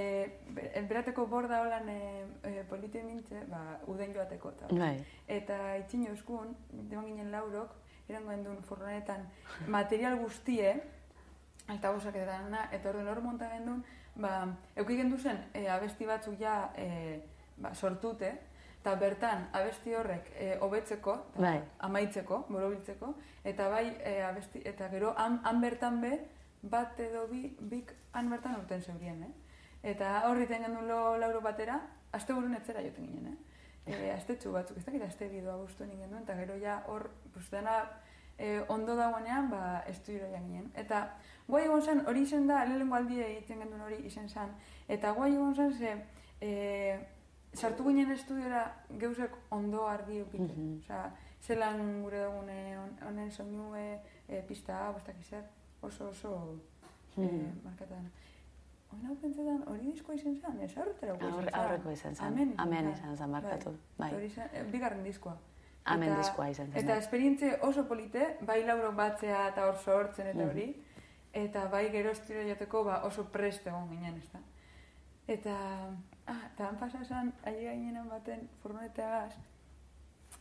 be- 0.52 0.82
berateko 0.88 1.26
borda 1.26 1.62
holan 1.62 1.88
e, 1.88 2.24
e, 2.44 2.64
polite 2.68 3.02
mintze, 3.02 3.44
ba, 3.48 3.78
uden 3.86 4.12
joateko. 4.14 4.50
Eta, 4.50 4.66
Bai. 4.76 4.96
Eta 5.28 5.76
itxin 5.78 6.06
euskun, 6.10 6.54
joan 6.90 7.06
ginen 7.06 7.30
laurok, 7.32 7.72
erangoen 8.08 8.44
duen 8.44 8.62
furgonetan 8.62 9.26
material 9.68 10.18
guztie, 10.20 10.74
eta 11.72 11.90
bosak 11.94 12.16
eta 12.16 12.38
dana, 12.42 12.68
eta 12.72 12.90
orduan 12.90 13.08
hor 13.08 13.20
monta 13.24 13.48
gendun, 13.48 13.84
ba, 14.16 14.46
euki 14.76 14.96
gendu 14.98 15.18
zen, 15.18 15.38
e, 15.54 15.68
abesti 15.68 16.06
batzuk 16.06 16.36
ja 16.40 16.72
e, 16.76 17.20
ba, 17.56 17.72
sortute, 17.74 18.34
eta 18.82 18.94
bertan 18.98 19.46
abesti 19.54 19.94
horrek 19.94 20.28
e, 20.36 20.56
hobetzeko, 20.60 21.14
eta 21.32 21.40
Bai. 21.46 21.56
amaitzeko, 21.86 22.44
borobiltzeko, 22.50 23.14
eta 23.44 23.68
bai, 23.70 23.86
e, 24.04 24.20
abesti, 24.26 24.60
eta 24.66 24.88
gero 24.90 25.14
han, 25.16 25.40
han 25.44 25.60
bertan 25.62 26.00
be, 26.02 26.16
bat 26.62 26.98
edo 27.00 27.26
bi, 27.30 27.46
bik 27.60 27.94
han 28.12 28.30
bertan 28.30 28.56
urten 28.60 28.82
zeurien, 28.82 29.22
eh? 29.22 29.32
Eta 29.92 30.22
horri 30.28 30.46
ten 30.46 30.62
gendu 30.62 30.84
lo 30.86 31.16
lauro 31.18 31.40
batera, 31.40 31.80
aste 32.12 32.32
burun 32.32 32.54
etzera 32.54 32.82
joten 32.84 33.08
ginen, 33.08 33.32
eh? 33.32 33.52
E, 33.84 34.12
astetxu 34.14 34.52
batzuk, 34.54 34.76
ez 34.78 34.84
dakit 34.86 35.02
aste 35.02 35.28
bidu 35.28 35.50
agustu 35.50 35.86
ningen 35.86 36.10
duen, 36.10 36.22
eta 36.22 36.36
gero 36.38 36.58
ja 36.60 36.82
hor, 36.86 37.08
pues, 37.34 37.48
dena 37.50 37.80
e, 38.38 38.60
ondo 38.68 38.94
dagoenean, 38.96 39.50
ba, 39.50 39.82
estudiora 39.90 40.38
ginen. 40.38 40.70
Eta 40.78 41.02
guai 41.48 41.64
egon 41.64 41.82
zen, 41.82 42.04
hori 42.06 42.22
izen 42.22 42.46
da, 42.46 42.62
lehenengo 42.68 42.94
aldie 42.94 43.24
egiten 43.26 43.64
genuen 43.64 43.82
hori 43.88 43.98
izen 44.06 44.28
zen, 44.28 44.54
eta 44.88 45.12
guai 45.18 45.32
egon 45.34 45.56
zen, 45.56 45.74
ze, 45.74 45.96
e, 46.40 46.52
sartu 47.54 47.88
ginen 47.88 48.12
estudiora 48.14 48.64
geuzek 49.02 49.34
ondo 49.50 49.86
argi 49.88 50.22
eukite. 50.22 50.52
Mhm. 50.52 50.78
Osea, 50.84 51.04
zelan 51.42 52.02
gure 52.02 52.22
dugune 52.22 52.78
honen 53.06 53.30
soinue, 53.30 53.86
e, 54.28 54.42
pista, 54.46 54.90
bostak 54.92 55.18
izan, 55.20 55.48
oso 55.82 56.08
oso 56.10 56.36
markatan. 57.16 58.10
Oin 58.92 59.06
hau 59.08 59.14
pentsetan, 59.16 59.62
hori 59.68 59.92
diskoa 59.92 60.14
izan 60.14 60.34
zen, 60.36 60.60
ez 60.60 60.76
aurretara 60.76 61.14
izan 61.16 61.32
zen. 61.44 61.54
aurreko 61.54 61.90
izan 61.90 62.14
zen. 62.16 62.26
Amen 62.26 62.54
Amen 62.58 62.90
izan 62.92 63.16
zen 63.16 63.30
markatu, 63.30 63.72
bai. 63.98 64.10
Hori 64.14 64.32
eh, 64.52 64.64
bigarren 64.70 65.02
diskoa. 65.04 65.36
Amen 65.84 66.08
Eta- 66.12 66.18
diskoa 66.22 66.48
izan 66.48 66.66
zen, 66.72 66.78
Eta 66.84 66.96
esperientze 66.96 67.58
oso 67.62 67.86
polite, 67.88 68.36
bai 68.42 68.62
lauro 68.66 68.92
batzea 68.92 69.48
eta 69.48 69.66
hor 69.66 69.76
sortzen 69.76 70.26
Mhm. 70.26 70.40
eta 70.40 70.50
hori. 70.50 70.84
Eta 71.32 71.64
bai 71.68 71.88
gero 71.90 72.10
estiro 72.10 72.42
jateko 72.48 72.84
ba, 72.84 73.02
oso 73.04 73.24
prest 73.32 73.66
egon 73.66 73.88
ginen, 73.90 74.18
ezta. 74.18 74.38
Eta, 75.26 75.56
ah, 76.26 76.40
eta 76.52 76.68
han 76.68 76.76
pasa 76.76 77.00
esan, 77.00 77.32
aile 77.44 77.64
gainenan 77.64 78.08
baten 78.08 78.48
furgoneteagaz, 78.62 79.32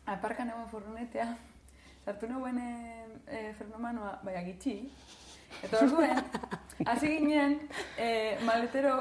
aparkan 0.06 0.50
egon 0.50 0.68
furgonetea, 0.70 1.38
sartu 2.06 2.28
nuen 2.28 2.58
e, 2.58 3.06
e, 3.28 3.54
fernomanoa, 3.54 4.20
bai 4.24 4.36
agitxi, 4.36 4.92
eta 5.64 5.84
orduen, 5.86 6.18
hasi 6.86 7.12
ginen, 7.18 7.58
e, 7.98 8.38
maletero 8.48 8.96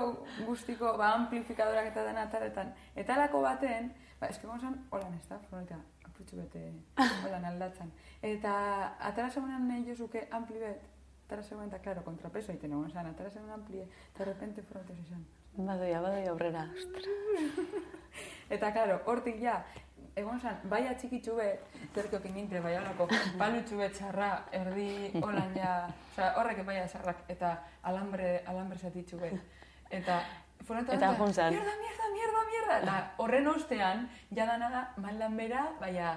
guztiko, 0.47 0.97
ba, 0.99 1.15
amplifikadorak 1.15 1.91
eta 1.93 2.05
dena 2.07 2.27
ataretan, 2.29 2.75
eta 2.95 3.17
alako 3.17 3.43
baten, 3.47 3.93
ba, 4.21 4.29
eske 4.29 4.47
gonzan, 4.47 4.79
holan 4.91 5.17
ez 5.17 5.27
da, 5.29 5.41
furgonetea, 5.49 5.81
aputxu 6.11 6.41
bete, 6.43 6.65
holan 7.25 7.51
aldatzen. 7.53 7.93
Eta 8.23 8.55
atara 9.11 9.31
segunan 9.31 9.69
nahi 9.69 9.85
jozuke 9.89 10.27
ampli 10.31 10.61
bet, 10.63 10.87
atara 11.27 11.43
segunan, 11.43 11.69
eta 11.69 11.83
klaro, 11.85 12.05
kontrapeso 12.05 12.53
egiten 12.53 12.73
egon 12.77 12.91
zan, 12.91 13.13
atara 13.13 13.31
segunan 13.31 13.61
ampli, 13.61 13.85
eta 14.15 14.29
repente 14.29 14.63
furgonetea 14.63 15.07
izan. 15.07 15.27
Badoia, 15.57 16.01
badoia 16.01 16.31
aurrera. 16.31 16.69
Eta, 18.51 18.73
claro, 18.75 19.01
hortik 19.07 19.39
ja, 19.39 19.61
egon 20.17 20.41
zan, 20.41 20.61
bai 20.71 20.83
atxikitzu 20.91 21.37
bet, 21.37 21.65
zerko 21.95 22.21
kininte, 22.23 22.61
bai 22.61 22.75
alako, 22.77 23.09
palutxu 23.39 23.79
bet 23.81 23.97
txarra, 23.97 24.31
erdi 24.53 25.11
holan 25.23 25.57
ja, 25.57 25.75
oza, 26.13 26.33
horrek 26.41 26.63
bai 26.67 26.79
txarrak, 26.87 27.25
eta 27.29 27.57
alambre, 27.91 28.41
alambre 28.47 28.79
zatitxu 28.79 29.21
bet. 29.23 29.37
Eta, 29.91 30.21
Eta 30.61 30.75
honetan, 30.75 31.17
joan 31.17 31.33
zan. 31.35 31.55
Mierda, 31.55 31.73
mierda, 31.81 32.09
mierda, 32.15 32.41
mierda. 32.51 32.75
Eta 32.83 32.97
horren 33.25 33.47
ostean, 33.49 34.05
jadana 34.37 34.69
da, 34.71 34.83
maldan 35.03 35.37
bera, 35.37 35.65
baina, 35.81 36.13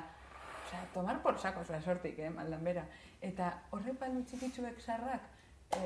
osea, 0.65 0.81
tomar 0.93 1.21
por 1.23 1.39
saco, 1.39 1.61
osea, 1.61 1.81
sortik, 1.81 2.19
eh, 2.19 2.29
maldan 2.29 2.63
bera. 2.63 2.83
Eta 3.21 3.53
horre 3.71 3.93
palu 3.93 4.23
zarrak, 4.27 5.21
eh, 5.21 5.32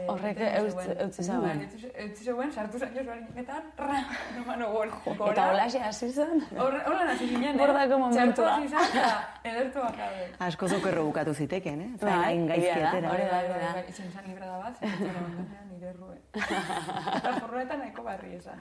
Horrek 0.07 0.37
eutz- 0.37 0.75
zegoen. 0.75 0.97
eutzi. 1.01 1.27
Bai, 1.31 1.69
eutzi- 2.05 2.23
zegoen, 2.23 2.51
sartu 2.51 2.79
zain 2.79 2.93
josu 2.95 3.09
harinaketan, 3.11 3.63
ra, 3.77 3.99
no 4.37 4.43
mano 4.45 4.71
gol. 4.71 4.89
Eta 5.31 5.49
holaxe 5.51 5.79
hasi 5.79 6.09
zen. 6.11 6.43
Hola 6.57 7.11
hasi 7.11 7.27
ginen, 7.27 7.55
eh? 7.55 7.57
Bordako 7.57 7.99
momentua. 7.99 8.33
Txartu 8.33 8.45
hasi 8.45 8.65
izan, 8.65 8.85
eta 8.91 9.51
edertu 9.51 9.79
bakabe. 9.79 10.27
Asko 10.47 10.67
zokerro 10.67 11.03
bukatu 11.05 11.33
ziteken, 11.33 11.81
eh? 11.81 11.89
Bai, 12.01 12.11
Zain 12.11 12.47
gaizki 12.47 12.69
egia 12.69 12.83
da, 12.83 12.89
atera. 12.89 13.11
hori 13.11 13.23
da. 13.23 13.31
Bai, 13.31 13.47
bai, 13.49 13.73
bai, 13.73 14.11
zan 14.13 14.27
librada 14.27 14.57
bat, 14.57 14.79
bandanean 14.81 15.67
nire 15.71 15.87
errue. 15.89 16.17
Eta 17.17 17.33
forroetan 17.39 17.79
nahiko 17.79 18.03
barri 18.03 18.35
esan. 18.35 18.59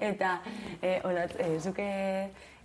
Eta, 0.00 0.40
e, 0.82 1.00
hola, 1.04 1.26
e, 1.38 1.58
zuke 1.60 1.88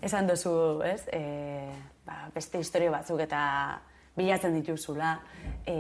esan 0.02 0.28
duzu, 0.28 0.82
ez? 0.84 1.04
E, 1.14 1.70
ba, 2.06 2.30
beste 2.34 2.60
historio 2.60 2.92
batzuk 2.92 3.20
eta 3.26 3.42
bilatzen 4.16 4.56
dituzula. 4.60 5.18
E, 5.66 5.76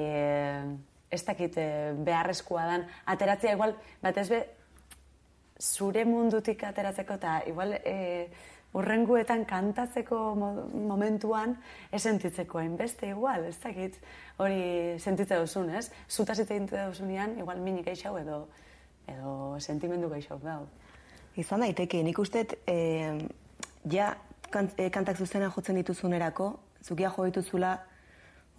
ez 1.12 1.24
dakit 1.26 1.58
e, 1.58 1.68
beharrezkoa 2.06 2.66
dan, 2.70 2.86
ateratzea 3.06 3.56
igual, 3.58 3.76
batez 4.02 4.30
be, 4.30 4.44
zure 5.60 6.06
mundutik 6.06 6.64
ateratzeko 6.64 7.18
eta 7.20 7.42
igual 7.50 7.74
e, 7.84 8.30
urrenguetan 8.74 9.46
kantatzeko 9.50 10.18
mo- 10.38 10.70
momentuan 10.92 11.58
ez 11.92 12.04
sentitzeko 12.04 12.62
hainbeste 12.62 13.10
igual, 13.10 13.46
ez 13.50 13.58
dakit 13.64 13.98
hori 14.38 15.00
sentitze 15.00 15.40
duzun, 15.42 15.72
ez? 15.74 15.90
Zuta 16.08 16.36
zitze 16.36 16.60
duzunean, 16.62 17.38
igual 17.40 17.60
minik 17.60 17.90
eixau 17.90 18.16
edo, 18.22 18.48
edo 19.08 19.58
sentimendu 19.60 20.10
geixau 20.14 20.40
gau. 20.44 20.68
Izan 21.36 21.66
daiteke, 21.66 22.04
nik 22.04 22.20
uste, 22.20 22.46
e, 22.68 23.18
ja 23.90 24.14
kant, 24.52 24.78
e, 24.78 24.90
kantak 24.94 25.18
zuzena 25.18 25.50
jotzen 25.50 25.76
dituzunerako, 25.82 26.54
zukia 26.84 27.12
jo 27.16 27.26
dituzula 27.26 27.80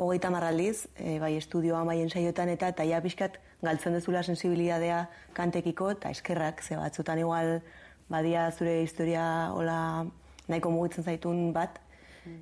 hogeita 0.00 0.30
marraldiz, 0.32 0.88
e, 0.96 1.18
bai 1.20 1.34
estudioan, 1.36 1.84
bai 1.86 1.98
ensaiotan 2.00 2.48
eta 2.48 2.86
ja 2.88 3.02
pixkat 3.04 3.36
galtzen 3.60 3.92
dezula 3.92 4.22
sensibilidadea 4.22 5.04
kantekiko 5.36 5.90
eta 5.92 6.10
eskerrak, 6.14 6.62
ze 6.62 6.76
batzutan 6.80 7.18
igual 7.20 7.60
badia 8.08 8.50
zure 8.50 8.80
historia 8.82 9.52
hola 9.52 10.06
nahiko 10.48 10.70
mugitzen 10.70 11.04
zaitun 11.04 11.52
bat, 11.52 11.78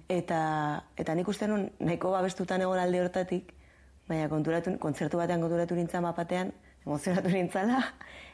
eta, 0.09 0.41
eta 0.97 1.15
nik 1.15 1.29
uste 1.29 1.49
nun 1.51 1.69
nahiko 1.81 2.15
babestutan 2.15 2.63
egon 2.63 2.79
alde 2.79 3.03
hortatik, 3.03 3.53
baina 4.09 4.29
konturatu, 4.31 4.79
kontzertu 4.81 5.21
batean 5.21 5.43
konturatu 5.45 5.77
nintzen 5.77 6.07
bapatean, 6.07 6.53
emozionatu 6.87 7.29
nintzala, 7.35 7.83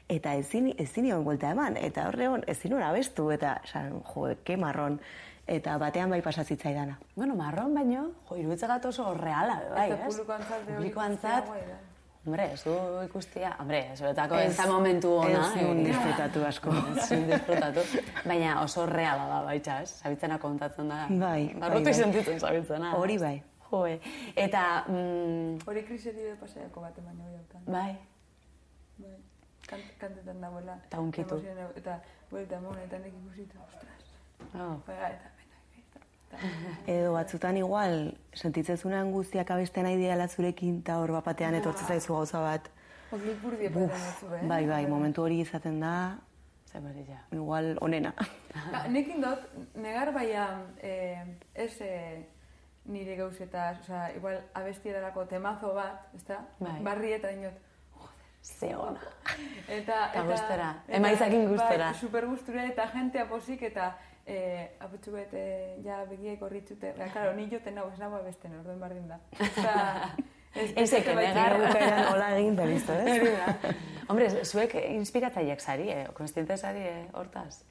eta 0.08 0.34
ezin, 0.38 0.70
ezin 0.78 1.08
nion 1.08 1.24
buelta 1.26 1.50
eman, 1.56 1.78
eta 1.80 2.06
horre 2.10 2.28
hon, 2.30 2.44
ezin 2.46 2.76
abestu, 2.78 3.30
eta 3.34 3.58
esan, 3.64 4.02
jo, 4.12 4.28
ke 4.44 4.56
marron, 4.60 5.00
eta 5.46 5.76
batean 5.78 6.10
bai 6.10 6.20
pasatzitzai 6.22 6.74
Bueno, 7.16 7.34
marron 7.34 7.74
baino, 7.74 8.10
jo, 8.28 8.36
iruditza 8.36 8.80
oso 8.88 9.14
reala, 9.14 9.62
bai, 9.74 9.90
Eta 9.92 10.06
ez? 10.06 10.14
ikustea 10.86 11.40
guai 11.46 11.60
da. 11.60 11.78
hombre, 12.26 12.52
ez 12.52 12.64
du 12.64 12.74
ikustia, 13.04 13.56
hombre, 13.60 13.90
zuretako 13.96 14.34
ez 14.36 14.56
da 14.56 14.66
momentu 14.66 15.12
ona. 15.12 15.40
Ez 15.54 15.56
eh, 15.56 15.84
disfrutatu 15.84 16.44
asko. 16.46 16.70
Ez 16.96 17.10
nun 17.12 17.26
disfrutatu, 17.30 17.80
baina 18.24 18.62
oso 18.62 18.86
reala 18.86 19.26
da, 19.28 19.42
baitza, 19.44 19.82
ez? 19.82 19.90
Zabitzena 20.02 20.38
kontatzen 20.38 20.88
da. 20.88 21.06
Bai, 21.10 21.18
bai, 21.18 21.60
Barrutik 21.60 21.84
bai. 21.84 21.94
sentitzen 21.94 22.40
zabitzena. 22.40 22.94
Hori 22.96 23.18
bai. 23.18 23.42
Jo, 23.70 23.86
eh. 23.86 24.00
eta, 24.36 24.84
mm, 24.88 25.58
Hori 25.66 25.82
kriseri 25.84 26.22
be 26.30 26.34
pasaiako 26.40 26.80
bat 26.80 26.96
baina 27.04 27.24
hori 27.24 27.36
daukan. 27.36 27.62
bai, 27.66 27.98
Bai. 28.98 29.16
Kant, 29.68 29.82
kantetan 29.98 30.40
dagoela. 30.40 30.78
Eta 30.86 30.98
hunkitu. 31.00 31.34
Emozionau- 31.36 31.72
Eta, 31.76 31.98
buelta 32.30 32.60
monetan 32.60 33.02
nik 33.02 33.14
ikusita, 33.20 33.58
ostras. 33.68 34.04
oh. 34.54 34.76
Bai, 34.86 34.96
eta, 34.96 35.06
eta, 35.08 35.14
eta, 35.14 35.16
eta. 35.16 35.33
Edo 36.86 37.12
batzutan 37.14 37.56
igual, 37.56 38.14
sentitzezunean 38.34 39.12
guztiak 39.12 39.50
abeste 39.50 39.82
nahi 39.82 39.96
diala 39.96 40.28
zurekin, 40.28 40.80
eta 40.82 40.98
hor 41.00 41.12
bapatean 41.12 41.54
etortzen 41.54 41.86
zaizu 41.86 42.14
gauza 42.14 42.40
bat. 42.40 42.70
Epaten 43.14 43.88
batzu, 43.88 44.30
eh? 44.34 44.46
Bai, 44.50 44.64
bai, 44.66 44.86
momentu 44.90 45.22
hori 45.22 45.40
izaten 45.40 45.80
da, 45.80 46.18
Zeberilla. 46.72 47.20
igual 47.32 47.76
onena. 47.80 48.12
Ba, 48.72 48.86
nekin 48.88 49.20
dut, 49.22 49.44
negar 49.74 50.12
baia 50.12 50.48
eh, 50.82 51.22
ez 51.54 51.76
eh, 51.80 52.24
nire 52.86 53.16
gauzetaz, 53.16 53.78
osea, 53.84 54.08
igual 54.16 54.40
abestierarako 54.54 55.26
temazo 55.30 55.74
bat, 55.74 56.08
ezta? 56.16 56.40
Bai. 56.58 56.80
Barri 56.82 57.12
eta 57.12 57.30
inot. 57.30 57.62
Ze 58.44 58.74
ona. 58.76 59.00
Eta, 59.68 60.10
Eta 60.12 60.22
gustora, 60.28 60.66
emaitzakin 60.88 61.46
gustora. 61.48 61.86
Bai, 61.92 62.00
super 62.00 62.26
gustura 62.28 62.66
eta 62.68 62.84
jentea 62.92 63.24
posik 63.30 63.62
eta 63.70 63.94
eh, 64.26 64.70
aputxu 64.80 65.12
bet 65.12 65.34
eh, 65.34 65.76
ja 65.84 66.04
begiek 66.08 66.40
horritzute. 66.42 66.94
Ba, 66.98 67.08
claro, 67.12 67.34
ni 67.36 67.48
joten 67.50 67.78
hau 67.78 67.90
ez 67.92 67.98
nago 67.98 68.16
abesten, 68.16 68.54
orduen 68.60 68.80
bardin 68.80 69.08
da. 69.08 69.18
Eta, 70.54 70.72
ez, 70.76 70.92
eke 70.92 71.14
negar. 71.18 71.56
Hola 72.12 72.30
egin 72.38 72.56
da 72.60 72.64
listo, 72.70 72.92
ez? 72.92 73.74
Hombre, 74.08 74.28
zuek 74.44 74.74
inspiratzaileak 74.94 75.60
zari, 75.60 75.88
eh? 75.90 76.06
Konstiente 76.14 76.56
zari, 76.56 76.80
eh? 76.88 77.06
Hortaz. 77.12 77.62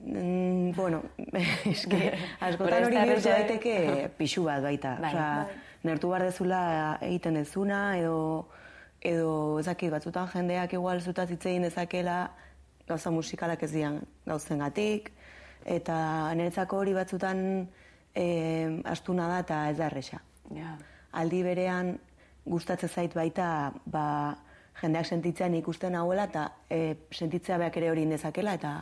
Mm, 0.00 0.72
bueno, 0.74 1.02
eske, 1.70 1.98
askotan 2.40 2.82
Gure 2.82 2.86
hori 2.88 2.96
bihurtu 2.96 3.28
ja- 3.28 3.36
daiteke 3.38 4.08
pixu 4.18 4.44
bat 4.48 4.62
baita. 4.64 4.96
Bai. 5.00 5.10
Osea, 5.12 5.28
Bai. 5.46 5.60
nertu 5.84 6.08
bar 6.10 6.24
dezula 6.26 6.62
egiten 7.02 7.34
dezuna, 7.38 7.82
edo, 7.98 8.48
edo 9.00 9.58
ezakit, 9.60 9.90
batzutan 9.92 10.28
jendeak 10.32 10.72
igual 10.78 11.00
zutaz 11.02 11.28
hitz 11.30 11.44
egin 11.46 11.62
dezakela 11.68 12.16
gauza 12.88 13.10
musikalak 13.10 13.62
ez 13.62 13.72
dian 13.72 14.00
gauzengatik, 14.26 15.12
eta 15.64 15.96
niretzako 16.34 16.78
hori 16.82 16.94
batzutan 16.96 17.42
e, 18.14 18.26
astuna 18.84 19.28
da 19.28 19.42
eta 19.44 19.60
ez 19.70 19.76
da 19.78 19.86
erresa. 19.86 20.22
Ja. 20.52 20.76
aldi 21.12 21.42
berean 21.42 21.94
gustatzen 22.44 22.88
zait 22.88 23.14
baita 23.14 23.72
ba, 23.86 24.34
jendeak 24.80 25.06
sentitzen 25.06 25.54
ikusten 25.54 25.94
hauela 25.94 26.24
eta 26.28 26.46
e, 26.68 26.96
sentitzea 27.12 27.58
beak 27.58 27.76
ere 27.76 27.90
hori 27.90 28.02
indezakela 28.02 28.54
eta 28.58 28.72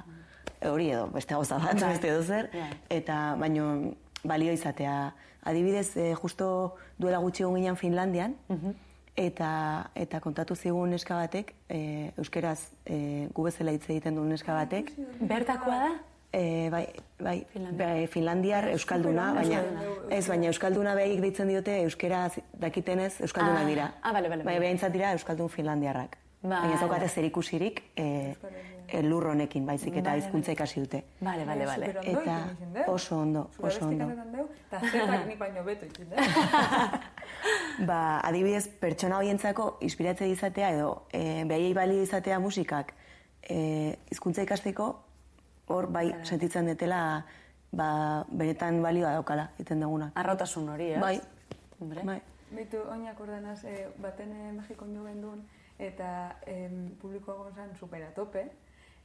hori 0.71 0.90
edo 0.90 1.07
beste 1.12 1.35
gauza 1.35 1.59
bat, 1.59 1.78
Bai. 1.80 1.90
beste 1.92 2.09
edo 2.09 2.23
zer, 2.23 2.50
Bai. 2.52 2.71
eta 2.90 3.19
baino 3.38 3.95
balio 4.25 4.52
izatea. 4.52 5.12
Adibidez, 5.42 5.97
e, 5.97 6.14
justo 6.14 6.76
duela 6.99 7.19
gutxi 7.19 7.42
egon 7.42 7.76
Finlandian, 7.76 8.35
eta 9.17 9.90
eta 9.95 10.21
kontatu 10.21 10.55
zigun 10.55 10.90
neska 10.90 11.17
batek, 11.17 11.55
e, 11.69 12.12
euskeraz 12.19 12.61
e, 12.87 13.29
gu 13.35 13.43
bezala 13.43 13.73
hitz 13.73 13.88
egiten 13.90 14.14
duen 14.14 14.29
neska 14.29 14.55
batek, 14.55 14.93
Bertakoa 15.21 15.79
da? 15.79 15.90
e, 16.33 16.71
bai, 16.71 16.87
bai, 17.19 17.45
Finlandia. 17.52 17.87
bai, 17.87 18.07
finlandiar 18.07 18.69
euskalduna, 18.71 19.33
baina 19.35 19.61
Euskalduna. 19.64 20.17
ez, 20.17 20.29
baina 20.29 20.47
euskalduna 20.47 20.95
behik 20.95 21.21
deitzen 21.21 21.49
diote 21.49 21.81
euskera 21.83 22.31
dakitenez 22.55 23.21
euskaldunak 23.21 23.64
Ah, 23.64 23.69
dira. 23.69 23.93
ah, 24.02 24.12
bale, 24.12 24.29
bale, 24.29 24.45
Bai, 24.45 24.55
bale. 24.55 24.61
behintzat 24.67 24.93
dira 24.93 25.12
euskaldun 25.12 25.49
finlandiarrak. 25.49 26.17
Baina 26.42 26.75
ez 26.75 26.80
daukate 26.80 27.09
zer 27.09 27.25
ikusirik 27.28 27.82
e, 27.97 28.35
e, 28.88 29.02
lur 29.04 29.26
honekin, 29.28 29.66
baizik 29.66 29.97
eta 29.97 30.11
Bale, 30.11 30.23
hizkuntza 30.23 30.52
ikasi 30.52 30.80
dute. 30.80 31.02
Vale, 31.20 31.44
vale. 31.44 31.66
Superondo 31.75 32.20
Eta 32.20 32.87
oso 32.92 33.18
ondo, 33.20 33.42
oso 33.61 33.87
ondo. 33.87 34.09
eta 34.70 34.80
zetak 34.80 35.26
nik 35.26 35.38
baino 35.38 35.64
beto 35.64 35.87
deu. 35.99 36.09
Ba, 37.88 38.20
adibidez, 38.25 38.68
pertsona 38.80 39.18
horientzako 39.18 39.76
inspiratze 39.85 40.28
izatea 40.28 40.70
edo 40.76 41.06
e, 41.12 41.44
behaiei 41.44 41.75
bali 41.75 42.00
izatea 42.02 42.38
musikak 42.40 42.94
e, 43.42 43.97
hizkuntza 44.11 44.42
ikasteko, 44.42 44.88
hor 45.68 45.87
bai 45.92 46.09
sentitzen 46.25 46.66
detela 46.66 47.26
ba, 47.73 48.25
benetan 48.30 48.82
balioa 48.82 49.14
daukala, 49.18 49.50
egiten 49.59 49.80
duguna. 49.85 50.11
Arrotasun 50.14 50.68
hori, 50.75 50.92
ez? 50.97 51.00
Bai, 51.00 51.20
Hombre. 51.80 52.04
bai. 52.04 52.20
Bitu, 52.50 52.80
oinak 52.90 53.20
ordenaz, 53.20 53.62
eh, 53.64 53.87
baten 54.02 54.32
eh, 54.32 54.52
Mexiko 54.56 54.87
jo 54.90 55.04
gendun, 55.06 55.44
eta 55.80 56.37
em, 56.46 56.90
publikoa 57.00 57.34
gonzan 57.34 57.75
superatope, 57.76 58.46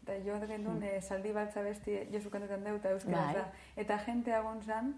eta 0.04 0.18
jo 0.26 0.40
gendun 0.48 0.84
eh, 0.84 1.02
saldi 1.02 1.32
baltza 1.34 1.64
besti, 1.66 1.98
josu 2.14 2.30
kantetan 2.30 2.64
deu, 2.64 2.76
eta 2.78 2.92
euskaraz 2.94 3.26
Bai. 3.26 3.36
da. 3.40 3.46
Eta 3.76 3.98
jentea 4.06 4.42
gonzan, 4.46 4.94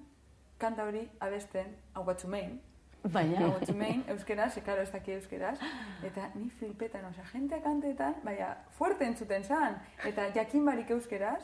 kanta 0.59 0.87
hori 0.89 1.05
abesten, 1.23 1.75
hau 1.93 2.03
batzumein, 2.07 2.57
Baina. 3.03 3.39
hau 3.39 3.51
batzumein, 3.59 4.03
euskeraz, 4.13 4.57
e, 4.57 4.63
claro, 4.65 4.81
ez 4.81 4.91
daki 4.91 5.13
euskeraz, 5.15 5.57
eta 6.03 6.31
ni 6.35 6.49
flipetan, 6.59 7.05
osea, 7.11 7.27
jentea 7.31 7.61
kantetan, 7.63 8.17
baina, 8.25 8.55
fuerte 8.77 9.05
entzuten 9.05 9.43
zan, 9.43 9.79
eta 10.05 10.27
jakin 10.35 10.65
barik 10.65 10.91
euskeraz, 10.97 11.43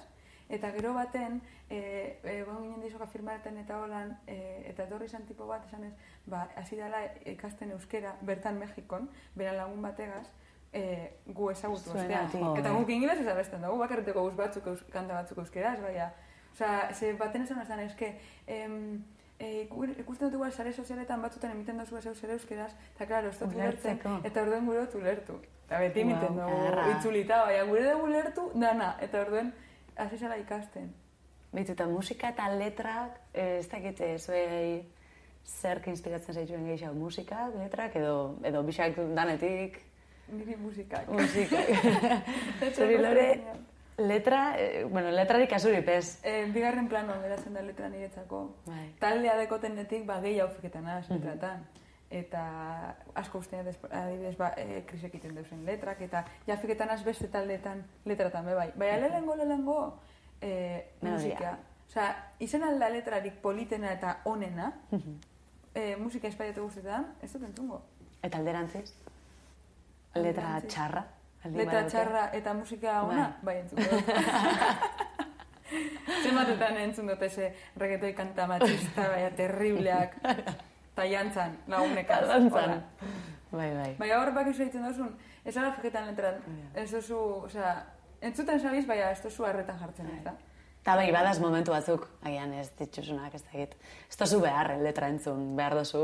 eta 0.50 0.72
gero 0.72 0.94
baten, 0.94 1.42
e, 1.70 2.20
e, 2.24 2.44
ginen 2.46 2.82
dizoka 2.82 3.08
firmaten 3.08 3.58
eta 3.58 3.80
holan, 3.80 4.18
e, 4.28 4.64
eta 4.70 4.84
etorri 4.84 5.06
izan 5.06 5.26
tipo 5.26 5.48
bat, 5.48 5.66
esan 5.68 5.84
ez, 5.84 5.94
ba, 6.26 6.48
hasi 6.56 6.76
dela 6.76 7.02
ikasten 7.26 7.72
euskera, 7.72 8.16
bertan 8.22 8.60
Mexikon, 8.60 9.10
bera 9.36 9.54
lagun 9.54 9.82
bategaz, 9.82 10.28
e, 10.74 10.84
gu 11.26 11.50
ezagutu 11.52 11.90
ostean. 11.96 12.30
Zuegatik. 12.30 12.60
Eta 12.60 12.72
guk 12.76 12.90
ingeles 12.90 13.20
ez 13.22 13.28
abesten 13.28 13.62
dugu, 13.62 13.80
bakarreteko 13.80 14.24
guz 14.28 14.36
batzuk 14.36 14.68
eus, 14.68 14.84
kanta 14.92 15.14
batzuk 15.22 15.38
euskeraz, 15.38 15.80
baina, 15.82 16.12
osea, 16.54 16.94
ze 16.94 17.14
baten 17.14 17.44
esan 17.44 17.62
esan 17.62 17.80
eske, 17.80 18.16
em, 18.48 19.04
e, 19.40 19.64
iku- 19.64 19.90
ikusten 20.00 20.28
dut 20.28 20.34
igual 20.40 20.52
sare 20.52 20.74
sozialetan 20.74 21.22
batzutan 21.22 21.52
emiten 21.52 21.78
dozu 21.78 21.98
ez 21.98 22.06
zer 22.20 22.32
euskeraz, 22.32 22.74
eta 22.96 23.06
claro, 23.06 23.30
ez 23.30 23.40
dut 23.40 23.54
ulertzen, 23.54 24.00
eta 24.24 24.42
orduen 24.42 24.66
gure 24.66 24.86
dut 24.86 24.96
ulertu. 24.96 25.40
Eta 25.66 25.80
beti 25.80 26.02
emiten 26.02 26.36
Guau, 26.36 26.50
dugu 26.50 26.92
itzulita, 26.98 27.46
baina 27.46 27.64
gure 27.64 27.84
dugu 27.92 28.04
ulertu, 28.06 28.52
dana, 28.54 28.96
eta 29.02 29.22
orduen 29.22 29.54
hasi 29.98 30.18
zela 30.18 30.38
ikasten. 30.38 30.92
Beitu, 31.54 31.74
eta 31.74 31.86
musika 31.88 32.30
eta 32.34 32.50
letrak, 32.56 33.20
eh, 33.34 33.60
ez 33.60 33.68
dakite, 33.70 34.18
zuei 34.20 34.86
zerk 35.46 35.88
inspiratzen 35.88 36.34
zaituen 36.36 36.66
gehiago 36.66 36.96
musika, 36.96 37.50
letrak, 37.58 37.96
edo, 37.96 38.38
edo 38.44 38.64
bisak 38.64 38.96
danetik 39.16 39.82
Niri 40.32 40.56
musikak. 40.56 41.08
musikak. 41.08 41.68
Zuri 42.76 42.98
lore, 42.98 43.44
letra, 43.98 44.56
eh, 44.58 44.86
bueno, 44.90 45.12
letrarik 45.12 45.50
kasuri 45.50 45.82
pez. 45.82 46.20
Eh, 46.24 46.50
bigarren 46.54 46.88
plano 46.88 47.20
geratzen 47.22 47.54
da 47.54 47.62
letra 47.62 47.90
niretzako. 47.90 48.56
Bai. 48.66 48.88
Taldea 49.00 49.36
dekotenetik 49.38 50.06
ba, 50.06 50.20
gehi 50.22 50.40
haufiketan 50.40 50.88
az, 50.88 51.10
letratan. 51.10 51.68
Eta 52.14 52.42
asko 53.18 53.40
ustean 53.42 53.66
adibidez 53.66 54.36
ba, 54.38 54.52
e, 54.58 54.84
krisek 54.86 55.16
iten 55.18 55.34
deusen 55.34 55.64
letrak, 55.66 56.02
eta 56.06 56.24
jafiketan 56.46 56.92
az 56.94 57.02
beste 57.04 57.28
taldeetan 57.34 57.82
letratan 58.06 58.46
be 58.46 58.54
bai. 58.54 58.68
Baina 58.78 59.08
lehengo 59.08 59.36
lehengo 59.36 59.78
e, 60.42 60.50
Melodia. 61.02 61.34
musika. 61.34 61.54
Osea, 61.90 62.12
izen 62.40 62.64
alda 62.64 62.90
letrarik 62.94 63.40
politena 63.42 63.92
eta 63.94 64.20
onena, 64.30 64.72
e, 65.74 65.96
musika 65.96 66.30
espaiatu 66.30 66.68
guztetan, 66.68 67.16
ez 67.22 67.32
dut 67.34 67.48
entzungo. 67.50 67.82
Eta 68.22 68.38
alderantziz? 68.38 68.94
Letra 70.14 70.22
Alderantziz. 70.30 70.74
txarra? 70.74 71.04
Letra 71.46 71.80
badute? 71.80 71.90
txarra 71.90 72.28
eta 72.40 72.54
musika 72.54 73.00
ona, 73.08 73.26
bai, 73.44 73.58
entzungo 73.64 73.90
dut. 73.90 74.06
Zenbatetan 76.24 76.78
entzun 76.78 77.10
dut 77.10 77.26
ese 77.26 77.50
reggaetoi 77.82 78.14
kanta 78.14 78.46
machista, 78.48 79.08
baina 79.16 79.34
terribleak. 79.36 80.16
Ta 80.96 81.06
jantzan, 81.10 81.58
lagunekaz. 81.68 82.24
Dantzan. 82.28 82.70
hola. 82.70 82.82
Bai, 83.54 83.70
bai. 83.78 83.92
Baina 84.00 84.18
hor 84.22 84.32
bak 84.34 84.50
iso 84.50 84.64
egiten 84.66 84.86
dozun, 84.88 85.12
ez 85.46 85.54
ara 85.58 85.74
fiketan 85.76 86.08
letran, 86.10 86.40
ez 86.74 86.88
dozu, 86.90 87.20
osea, 87.50 87.76
entzuten 88.26 88.60
sabiz, 88.60 88.88
baina 88.90 89.12
ez 89.14 89.22
dozu 89.22 89.46
harretan 89.46 89.78
jartzen 89.82 90.10
ez 90.10 90.24
da. 90.26 90.34
Eta 90.84 90.96
bai, 91.00 91.06
badaz 91.16 91.38
momentu 91.40 91.72
batzuk, 91.72 92.10
agian 92.28 92.52
ez 92.60 92.66
ditxusunak, 92.80 93.36
ez 93.38 93.44
dakit. 93.46 93.76
Ez 94.10 94.18
dozu 94.20 94.42
behar 94.44 94.74
letra 94.82 95.08
entzun, 95.14 95.54
behar 95.56 95.78
dozu, 95.78 96.02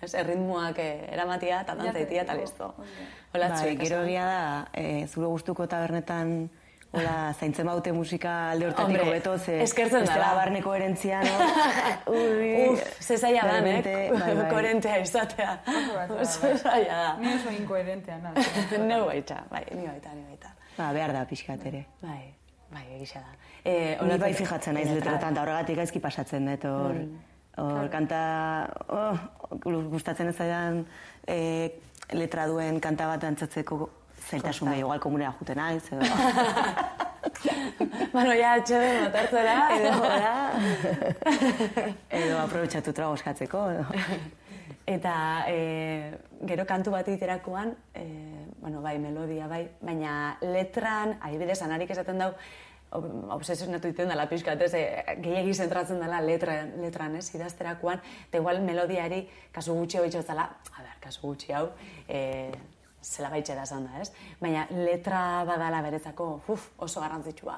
ez, 0.00 0.14
erritmoak 0.18 0.80
eh, 0.82 1.04
eramatia, 1.14 1.60
eta 1.62 1.76
dantzaitia, 1.78 2.24
eta 2.24 2.34
listo. 2.40 2.72
Da. 2.78 2.88
Hola, 3.34 3.50
bai, 3.54 3.76
gero 3.78 4.00
egia 4.08 4.24
da, 4.26 4.40
e, 4.72 5.04
zure 5.06 5.28
gustuko 5.30 5.68
tabernetan 5.70 6.48
Hola, 6.92 7.34
zaintzen 7.36 7.66
baute 7.68 7.92
musika 7.92 8.32
alde 8.52 8.66
hortatik 8.70 8.96
Hombre, 8.96 9.08
hobeto, 9.10 9.32
ze 9.38 9.58
eskertzen 9.62 10.00
bestela 10.00 10.28
dela. 10.30 10.34
barne 10.38 10.62
koherentzia, 10.62 11.18
no? 11.26 11.48
Ui, 12.14 12.68
Uf, 12.70 12.84
ze 13.02 13.16
zaila 13.18 13.42
da, 13.42 13.50
realmente, 13.50 13.92
nek? 13.92 14.20
bai, 14.20 14.34
bai. 14.38 14.46
Koherentea 14.54 14.98
izatea. 15.02 15.58
Oso 15.66 16.20
Oso 16.20 16.40
bai. 16.46 16.56
zaila 16.62 16.96
da. 17.02 17.10
Ni 17.20 17.34
oso 17.34 17.50
inkoherentea, 17.50 18.16
na. 18.22 18.32
Neu 18.86 19.04
baita, 19.10 19.42
bai, 19.50 19.64
ni 19.74 19.84
baita, 19.86 20.14
ni 20.14 20.22
baita. 20.30 20.54
Ba, 20.78 20.92
behar 20.96 21.12
da 21.12 21.24
pixkat 21.28 21.66
ere. 21.68 21.82
Bai, 22.00 22.22
bai, 22.72 22.86
egisa 22.96 23.20
da. 23.20 23.34
Eh, 23.64 23.98
Ni 24.06 24.18
bai 24.22 24.32
fijatzen 24.34 24.74
naiz 24.78 24.86
letra- 24.88 25.10
letretan, 25.10 25.34
eta 25.36 25.42
horregatik 25.42 25.76
gaizki 25.82 26.00
pasatzen 26.00 26.46
dut, 26.48 26.64
hor, 26.70 27.02
hor 27.66 27.88
kanta, 27.92 28.22
oh, 28.88 29.18
gustatzen 29.90 30.28
ez 30.32 30.36
zaidan 30.38 30.84
eh, 31.26 31.72
letra 32.14 32.46
duen 32.46 32.80
kanta 32.80 33.08
bat 33.10 33.24
antzatzeko 33.24 33.88
zailtasun 34.28 34.68
gehiago, 34.68 34.86
igual 34.88 35.00
komunera 35.00 35.34
juten 35.38 35.56
naiz, 35.62 35.84
edo... 35.92 36.02
Bueno, 38.12 38.32
ya, 38.34 38.54
atxede 38.54 39.00
motartzera, 39.02 39.54
edo 39.76 39.96
da. 40.00 40.34
edo 42.08 42.38
aprobetsatu 42.40 42.94
trago 42.96 43.16
eskatzeko, 43.18 43.64
edo... 43.74 43.86
Eta 44.86 45.12
e, 45.50 46.14
gero 46.46 46.62
kantu 46.66 46.92
bat 46.94 47.08
iterakoan, 47.10 47.72
e, 47.90 48.04
bueno, 48.62 48.80
bai, 48.84 49.00
melodia, 49.02 49.48
bai, 49.50 49.64
baina 49.82 50.38
letran, 50.40 51.16
adibidez, 51.26 51.58
anarik 51.66 51.90
esaten 51.90 52.22
dau, 52.22 52.30
ob- 52.94 53.32
obsesionatu 53.34 53.90
iten 53.90 54.08
dela 54.14 54.28
pixkat, 54.30 54.62
ez, 54.62 54.72
e, 54.78 54.84
gehiagi 55.24 55.56
zentratzen 55.58 55.98
dela 56.00 56.22
letra, 56.22 56.60
letran, 56.78 57.18
ez, 57.18 57.26
idazterakoan, 57.34 57.98
eta 58.28 58.38
igual 58.38 58.62
melodiari 58.62 59.24
kasu 59.52 59.74
gutxi 59.74 59.98
hori 59.98 60.14
zela, 60.22 60.46
a 60.70 60.78
ber, 60.86 60.94
kasu 61.02 61.26
gutxi 61.26 61.52
hau, 61.52 61.66
e, 62.06 62.52
zela 63.06 63.30
gaitxe 63.30 63.54
da 63.54 63.62
esan 63.66 63.86
da, 63.86 64.00
ez? 64.02 64.10
Baina 64.40 64.66
letra 64.70 65.44
badala 65.48 65.82
beretzako, 65.86 66.28
uf, 66.52 66.70
oso 66.82 67.00
garrantzitsua. 67.04 67.56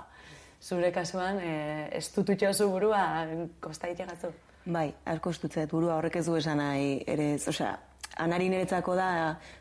Zure 0.60 0.90
kasuan, 0.92 1.38
e, 1.40 1.88
ez 1.94 2.08
dututxo 2.14 2.52
zu 2.52 2.68
burua, 2.70 3.02
kosta 3.62 3.88
itegatzu. 3.88 4.32
Bai, 4.68 4.88
asko 5.08 5.30
estutzea 5.30 5.66
burua 5.70 5.96
horrek 5.96 6.16
ez 6.20 6.26
du 6.26 6.34
esan 6.36 6.58
nahi, 6.60 6.98
ere, 7.08 7.34
osea, 7.48 7.76
anari 8.18 8.48
niretzako 8.50 8.96
da 8.98 9.08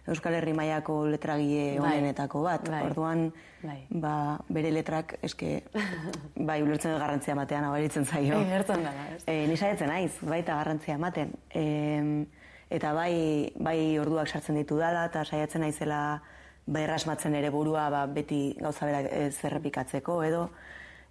Euskal 0.09 0.33
Herri 0.39 0.53
mailako 0.57 1.05
letragile 1.13 1.77
Bai, 1.79 1.91
honenetako 1.93 2.41
bat. 2.43 2.65
bai, 2.69 2.81
Orduan, 2.89 3.27
bai. 3.61 3.77
ba, 3.89 4.15
bere 4.49 4.71
letrak 4.73 5.15
eske, 5.21 5.61
bai, 6.49 6.61
ulertzen 6.65 6.97
garrantzia 6.97 7.35
ematean, 7.37 7.69
abaritzen 7.69 8.05
zaio. 8.05 8.41
Inertzen 8.41 8.83
dela, 8.83 9.07
ez? 9.15 9.21
E, 9.27 9.45
ni 9.47 9.55
saiatzen 9.57 9.93
naiz, 9.93 10.11
baita 10.21 10.57
garrantzia 10.57 10.97
ematen. 10.97 11.31
E, 11.53 12.25
eta 12.69 12.93
bai, 12.93 13.51
bai 13.55 13.99
orduak 13.99 14.27
sartzen 14.27 14.57
ditu 14.59 14.77
dala, 14.79 15.05
eta 15.07 15.23
saiatzen 15.25 15.63
naizela 15.63 16.21
bai 16.67 16.83
errasmatzen 16.83 17.35
ere 17.39 17.49
burua 17.49 17.87
ba, 17.89 18.05
beti 18.07 18.55
gauza 18.59 18.85
berak 18.85 19.11
ez 19.11 19.35
errepikatzeko 19.47 20.21
edo. 20.27 20.47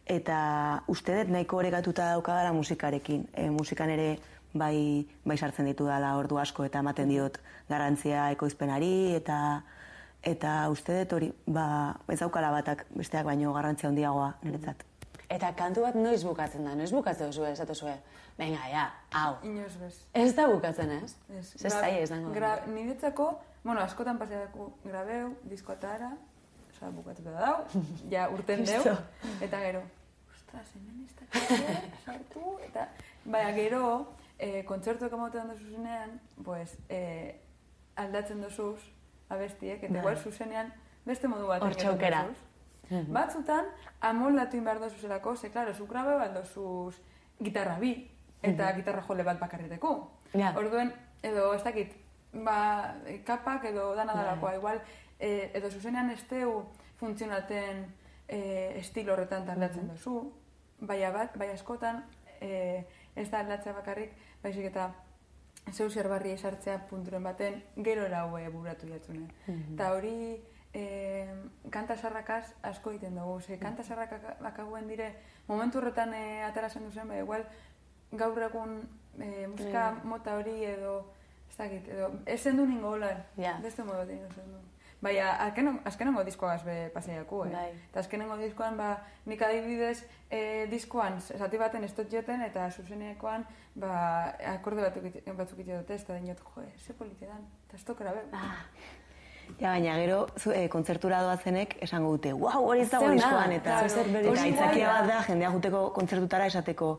Eta 0.07 0.39
uste 0.93 1.17
dut 1.17 1.33
nahiko 1.33 1.59
orekatuta 1.59 2.13
daukadala 2.13 2.53
musikarekin. 2.55 3.25
E, 3.35 3.49
musikan 3.51 3.91
ere 3.91 4.11
bai, 4.55 5.07
bai 5.25 5.37
sartzen 5.37 5.67
ditu 5.67 5.89
dala 5.89 6.15
ordu 6.19 6.39
asko 6.39 6.67
eta 6.69 6.85
ematen 6.85 7.09
diot 7.11 7.41
garrantzia 7.71 8.31
ekoizpenari 8.37 9.17
eta 9.17 9.39
eta 10.27 10.53
uste 10.73 11.01
dut 11.01 11.13
hori, 11.17 11.31
ba, 11.47 11.95
ez 12.11 12.19
daukala 12.19 12.51
batak 12.51 12.85
besteak 12.97 13.27
baino 13.29 13.53
garrantzia 13.55 13.89
handiagoa 13.89 14.33
niretzat. 14.43 14.83
Eta 15.31 15.53
kantu 15.59 15.83
bat 15.83 15.95
noiz 15.99 16.23
bukatzen 16.27 16.67
da, 16.67 16.75
noiz 16.79 16.91
bukatzen 16.95 17.31
duzu 17.31 17.45
ez, 17.47 17.59
zue, 17.75 17.95
venga, 18.39 18.69
ja, 18.69 18.85
hau. 19.13 19.37
Inoz 19.43 19.77
bez. 19.81 20.01
Ez 20.15 20.35
da 20.37 20.47
bukatzen 20.49 20.91
ez? 20.91 21.17
Ez, 21.39 21.55
Ez 21.65 21.73
zaila 21.73 22.01
izango. 22.05 22.33
gra, 22.35 22.57
niretzako, 22.67 23.31
bueno, 23.65 23.81
askotan 23.81 24.19
paseako 24.19 24.71
grabeu, 24.85 25.35
diskoatara, 25.45 26.13
osea, 26.71 26.91
bukatuta 26.91 27.31
dau, 27.31 27.65
ja 28.13 28.29
urten 28.31 28.65
deu, 28.65 28.97
eta 29.41 29.61
gero, 29.65 29.83
ostras, 30.35 30.69
hemen 30.77 31.07
ez 31.07 31.15
da 31.17 31.57
sartu, 32.05 32.59
eta, 32.69 32.89
baina 33.25 33.53
gero, 33.57 33.85
eh, 34.39 34.65
kontzertuak 34.69 35.13
amaten 35.13 35.49
dut 35.49 35.59
zuzenean, 35.59 36.21
pues, 36.45 36.77
eh, 36.89 37.41
aldatzen 37.97 38.43
dozuz 38.45 38.83
abestiek, 39.29 39.83
eta 39.83 39.93
Bai. 39.93 40.03
igual 40.03 40.19
zuzenean 40.19 40.73
beste 41.07 41.29
modu 41.29 41.47
bat 41.47 41.63
Hortxe 41.63 41.89
aukera. 41.89 42.27
Mhm. 42.91 43.13
Batzutan, 43.13 43.67
amoldatu 44.01 44.57
inbar 44.57 44.79
dozuzelako, 44.79 45.37
ze, 45.37 45.51
klaro, 45.51 45.75
zu 45.75 45.87
grabe 45.87 46.15
bat 46.15 46.37
gitarra 47.43 47.79
bi, 47.79 48.11
eta 48.43 48.73
gitarra 48.77 49.03
jole 49.03 49.25
bat 49.25 49.41
bakarreteko. 49.41 49.93
Ja. 50.35 50.53
Orduen, 50.57 50.93
edo, 51.23 51.53
ez 51.55 51.63
dakit, 51.65 51.95
ba, 52.33 52.95
kapak 53.25 53.65
edo 53.73 53.95
dana 53.95 54.15
Bai. 54.15 54.25
dalakoa, 54.25 54.55
igual, 54.57 54.83
e, 55.19 55.51
edo 55.55 55.71
zuzenean 55.71 56.11
ez 56.11 56.23
teu 56.29 56.67
funtzionaten 57.01 57.87
e, 58.29 58.39
estilo 58.81 59.15
horretan 59.15 59.47
taldatzen 59.47 59.89
duzu, 59.89 60.21
baina 60.81 61.11
bat, 61.15 61.37
bai 61.39 61.51
askotan, 61.55 62.05
e, 62.41 62.85
ez 63.17 63.31
da 63.31 63.41
aldatzea 63.41 63.73
bakarrik, 63.73 64.13
baizik 64.43 64.69
eta 64.71 64.91
zeu 65.73 65.89
zer 65.91 66.09
barri 66.09 66.31
esartzea 66.37 66.79
punturen 66.91 67.25
baten 67.25 67.63
gero 67.77 68.05
eraue 68.07 68.49
buratu 68.55 68.87
jatzunen. 68.89 69.31
Eta 69.49 69.91
hori 69.97 70.37
e, 70.77 70.83
kanta 71.73 71.97
sarrakaz 71.97 72.45
asko 72.63 72.93
egiten 72.95 73.17
dugu. 73.19 73.41
Ze 73.41 73.59
kanta 73.59 73.83
sarrakak 73.83 74.45
akaguen 74.45 74.87
dire 74.89 75.15
momentu 75.49 75.79
horretan 75.79 76.15
e, 76.15 76.43
aterazen 76.45 76.85
duzen, 76.85 77.09
bai, 77.09 77.23
igual 77.25 77.47
gaur 78.13 78.39
egun 78.43 78.89
e, 79.21 79.47
musika 79.47 79.95
mota 80.05 80.37
hori 80.37 80.65
edo 80.65 81.13
ez 81.51 81.57
dakit, 81.57 81.89
edo 81.89 82.11
ez 82.27 82.41
zendu 82.43 82.67
ningo 82.67 82.91
holan, 82.97 83.23
Ja. 83.37 83.59
beste 83.63 83.83
modu 83.83 83.99
bat 83.99 84.09
egin 84.09 84.29
zendu. 84.35 84.59
Baina, 85.03 85.37
azken- 85.47 85.81
azkenengo 85.85 86.25
diskoaz 86.25 86.63
be 86.65 86.91
pasaiako, 86.95 87.45
eh? 87.47 87.51
Bai. 87.53 87.71
Eta 87.91 88.01
azkenengo 88.01 88.37
diskoan, 88.37 88.77
ba, 88.77 88.97
nik 89.27 89.43
adibidez, 89.43 90.05
e, 90.31 90.67
diskoan, 90.71 91.21
zati 91.21 91.59
baten 91.59 91.85
ez 91.85 91.95
dut 91.95 92.11
joten, 92.11 92.41
eta 92.43 92.71
zuzenekoan, 92.71 93.45
ba, 93.75 94.35
akorde 94.55 94.83
batzuk, 94.83 95.05
it- 95.05 95.29
batzuk 95.37 95.59
ite 95.59 95.77
dute, 95.77 95.95
ez 95.95 96.07
da 96.07 96.15
dinot, 96.15 96.41
jo, 96.41 96.63
eh, 96.63 96.73
ze 96.79 96.93
polite 96.95 97.27
dan, 97.27 97.45
eta 97.69 97.77
ez 97.77 97.85
tokera 97.85 98.13
be. 98.13 98.21
Ah, 98.33 98.65
Ja, 99.61 99.69
baina 99.71 99.95
gero 99.95 100.27
zu, 100.37 100.51
e, 100.51 100.69
kontzertura 100.69 101.21
doazenek 101.23 101.77
esango 101.81 102.11
dute, 102.17 102.33
wow, 102.33 102.65
hori 102.67 102.81
ez 102.81 102.91
dago 102.91 103.11
diskoan, 103.11 103.53
eta, 103.53 103.63
claro, 103.63 103.87
eta 104.49 104.73
igual 104.73 105.07
bat 105.07 105.07
da. 105.07 105.35
da, 106.67 106.95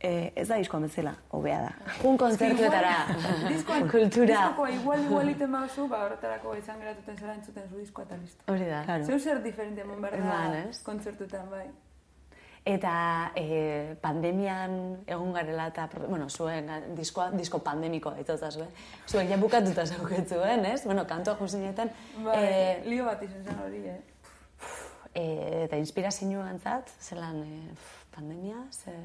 jendea 0.00 0.30
juteko 0.30 0.30
kontzertutara 0.30 0.30
esateko, 0.30 0.34
e, 0.34 0.40
ez 0.40 0.48
da 0.48 0.56
diskoan 0.56 0.82
bezala, 0.82 1.14
hobea 1.30 1.60
da. 1.60 1.72
un 2.04 2.16
kontzertuetara. 2.16 3.06
Diskoan, 3.48 3.88
Kultura. 3.88 4.26
Diskokoa 4.26 4.70
igual 4.70 5.04
igual 5.04 5.28
iten 5.28 5.52
bauzu, 5.52 5.88
ba, 5.88 6.04
horretarako 6.06 6.54
izan 6.56 6.80
geratuten 6.80 7.16
zara 7.18 7.34
entzuten 7.34 7.68
zu 7.68 7.78
diskoa 7.78 8.04
eta 8.04 8.16
listo. 8.16 8.44
Hori 8.48 8.66
da. 8.66 8.84
Claro. 8.84 9.04
Zeu 9.04 9.18
zer 9.18 9.42
diferente 9.42 9.84
mon 9.84 10.00
behar 10.00 10.20
da 10.20 10.58
ez? 10.64 10.82
kontzertutan, 10.82 11.50
bai. 11.50 11.68
Eta 12.64 13.32
e, 13.34 13.96
pandemian 14.02 15.00
egon 15.06 15.32
garela 15.32 15.68
eta, 15.68 15.88
bueno, 16.08 16.28
zuen 16.28 16.68
eh, 16.68 16.80
diskoa, 16.94 17.30
disko 17.32 17.58
pandemiko 17.64 18.10
daitota 18.10 18.50
zuen. 18.50 18.68
Zuen 19.08 19.28
ja 19.28 19.38
bukatuta 19.40 19.86
zauketzuen, 19.86 20.66
ez? 20.66 20.84
Bueno, 20.84 21.06
kantoa 21.06 21.36
juzinetan. 21.40 21.90
Bai, 22.22 22.36
E, 22.36 22.82
lio 22.84 23.06
bat 23.06 23.22
izan 23.22 23.44
zen 23.44 23.62
hori, 23.64 23.80
eh? 23.88 23.98
e, 25.14 25.64
eta 25.64 25.76
inspirazio 25.76 26.42
antzat, 26.42 26.92
zelan 27.00 27.42
e, 27.42 27.60
pf, 27.74 28.00
pandemia, 28.14 28.64
ze... 28.70 28.96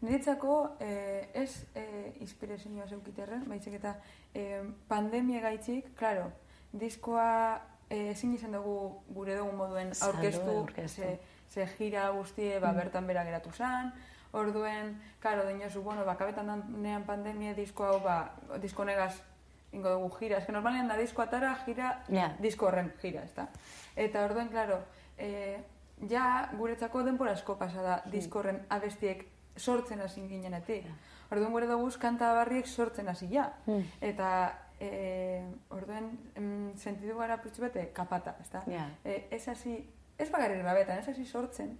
Niretzako 0.00 0.76
eh, 0.80 1.28
ez 1.34 1.66
eh, 1.76 2.14
inspirazioa 2.24 2.86
zeukiterren, 2.88 3.42
baizik 3.48 3.74
eta 3.76 3.96
eh, 4.34 4.62
pandemia 4.88 5.40
gaitzik, 5.44 5.90
claro, 5.98 6.30
diskoa 6.72 7.60
eh, 7.90 8.10
ezin 8.14 8.32
izan 8.34 8.52
dugu 8.56 9.02
gure 9.12 9.34
dugu 9.36 9.52
moduen 9.58 9.92
aurkeztu, 10.06 10.66
ze, 10.86 11.18
ze 11.52 11.66
gira 11.76 12.08
guztie 12.16 12.58
ba, 12.60 12.72
bertan 12.72 13.06
bera 13.06 13.24
geratu 13.28 13.52
zan, 13.52 13.92
orduen, 14.32 14.94
claro, 15.20 15.44
dinosu, 15.48 15.82
bueno, 15.82 16.04
bakabetan 16.06 16.46
danean 16.46 17.04
pandemia 17.04 17.52
disko 17.54 17.84
hau, 17.84 17.98
ba, 18.00 18.32
disko 18.62 18.84
negaz 18.84 19.18
ingo 19.72 19.90
dugu 19.90 20.08
gira, 20.16 20.38
eske 20.38 20.52
normalean 20.52 20.88
da 20.88 20.96
disko 20.96 21.22
atara, 21.22 21.52
gira, 21.66 21.90
Ja. 22.08 22.30
disko 22.40 22.66
horren 22.66 22.92
gira, 23.02 23.22
ezta? 23.28 23.48
Eta 23.96 24.24
orduen, 24.24 24.48
claro, 24.48 24.80
eh, 25.18 25.60
ja 26.08 26.48
guretzako 26.56 27.02
denbora 27.04 27.32
asko 27.36 27.58
pasa 27.58 27.82
da 27.82 27.98
disko 28.06 28.38
horren 28.38 28.62
abestiek 28.70 29.26
sortzen 29.60 30.00
hasi 30.00 30.24
ginenetik. 30.28 30.88
Orduan 31.30 31.52
gure 31.54 31.68
dugu 31.70 31.90
kanta 32.00 32.32
barriek 32.34 32.66
sortzen 32.66 33.08
hasi 33.08 33.28
ja. 33.30 33.46
Eta 34.00 34.30
e, 34.80 35.42
orduen 35.70 36.10
em, 36.34 36.72
sentidu 36.76 37.18
gara 37.18 37.38
putxu 37.42 37.62
bete 37.62 37.90
kapata, 37.94 38.34
ezta? 38.40 38.64
Ja. 38.70 38.88
E, 39.04 39.26
ez 39.30 39.46
hasi, 39.48 39.76
ez 40.18 40.30
bakarrik 40.32 40.62
grabetan, 40.64 40.98
ez 40.98 41.08
hasi 41.12 41.24
sortzen. 41.24 41.76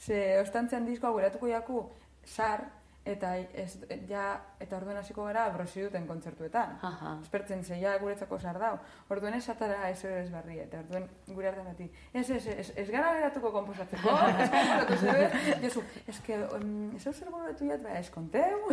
Ze 0.00 0.40
ostantzean 0.40 0.86
diskoa 0.88 1.12
geratuko 1.18 1.48
jaku 1.50 1.84
sar, 2.24 2.64
eta 3.10 3.32
ez, 3.36 3.78
ja, 4.08 4.24
eta 4.62 4.76
orduen 4.78 4.98
hasiko 5.00 5.24
gara 5.26 5.46
brosi 5.54 5.82
duten 5.84 6.06
kontzertuetan. 6.08 6.76
Aha. 6.86 7.16
Espertzen 7.22 7.64
ze, 7.64 7.78
ja 7.80 7.96
guretzako 7.98 8.38
sar 8.38 8.58
dau. 8.62 8.72
Orduen 9.10 9.34
ez 9.34 9.44
atara 9.52 9.88
ez 9.90 10.04
ez 10.04 10.30
barri, 10.32 10.58
eta 10.64 10.80
orduen 10.84 11.08
gure 11.28 11.50
artean 11.50 11.70
beti. 11.72 11.88
Ez, 12.12 12.28
ez, 12.30 12.46
ez, 12.46 12.68
ez 12.76 12.86
gara 12.90 13.12
geratuko 13.18 13.52
komposatzeko, 13.56 14.16
ez 14.44 14.50
komposatu 14.50 14.98
zebe, 15.00 15.30
Josu, 15.64 15.84
ez 16.06 16.18
que, 16.26 16.38
um, 16.56 16.90
ez 16.96 17.04
hau 17.06 17.14
zer 17.14 17.32
goratu 17.34 17.70
jat, 17.70 17.82
ba, 17.84 17.96
ez 17.98 18.10
konteu. 18.14 18.70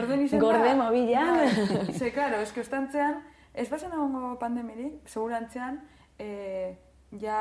Orduen 0.00 0.26
izen 0.26 0.42
Gorde 0.42 0.74
mobilan. 0.78 1.40
Bai, 1.40 1.94
Ze, 1.94 2.12
claro, 2.12 2.40
ez 2.44 2.52
que 2.52 2.64
ostantzean, 2.64 3.22
ez 3.54 3.68
bazen 3.70 3.92
egongo 3.96 4.36
pandemirik, 4.38 5.00
segurantzean, 5.08 5.80
e, 6.18 6.76
ja 7.20 7.40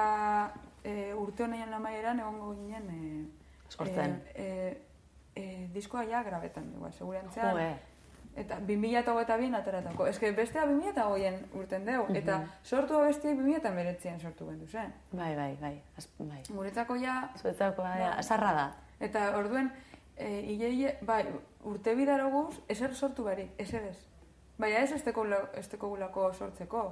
e, 0.84 1.14
urte 1.14 1.46
honean 1.46 1.74
amaieran 1.74 2.20
egongo 2.24 2.54
ginen 2.56 2.90
e, 2.94 3.02
Sortzen. 3.70 4.22
E, 4.34 4.44
e, 4.44 4.78
e, 5.40 5.70
diskoa 5.74 6.04
ja 6.10 6.24
grabetan, 6.24 6.68
igual, 6.76 6.92
segurantzean. 6.94 7.56
Joe. 7.56 7.70
Eta 8.40 8.60
2022 8.62 9.56
ateratako. 9.58 10.06
Ez 10.08 10.20
que 10.20 10.32
bestea 10.32 10.66
2008en 10.70 11.40
urten 11.60 11.86
deu. 11.88 12.06
Eta 12.16 12.38
sortu 12.64 12.96
abestiek 13.00 13.40
2009an 13.40 14.20
sortu 14.22 14.48
gendu 14.48 14.68
zen. 14.68 14.94
Bai, 15.12 15.34
bai, 15.36 15.56
bai. 15.62 15.74
Az, 15.98 16.08
bai. 16.20 16.42
Guretzako 16.48 16.96
ja, 17.02 17.16
Zuetzako, 17.42 17.84
ja, 17.84 18.14
azarra 18.22 18.54
da. 18.54 18.68
eta 19.00 19.26
orduen, 19.38 19.72
e, 20.16 20.30
ile, 20.54 20.70
ile, 20.70 20.98
bai, 21.02 21.24
urte 21.64 21.96
bidaroguz, 21.96 22.62
ezer 22.68 22.96
sortu 22.96 23.24
barik, 23.28 23.52
ezer 23.58 23.90
ez. 23.90 23.98
Baina 24.60 24.84
ez 24.84 24.92
esteko, 24.92 25.26
esteko 25.60 25.90
gulako 25.90 26.34
sortzeko. 26.34 26.84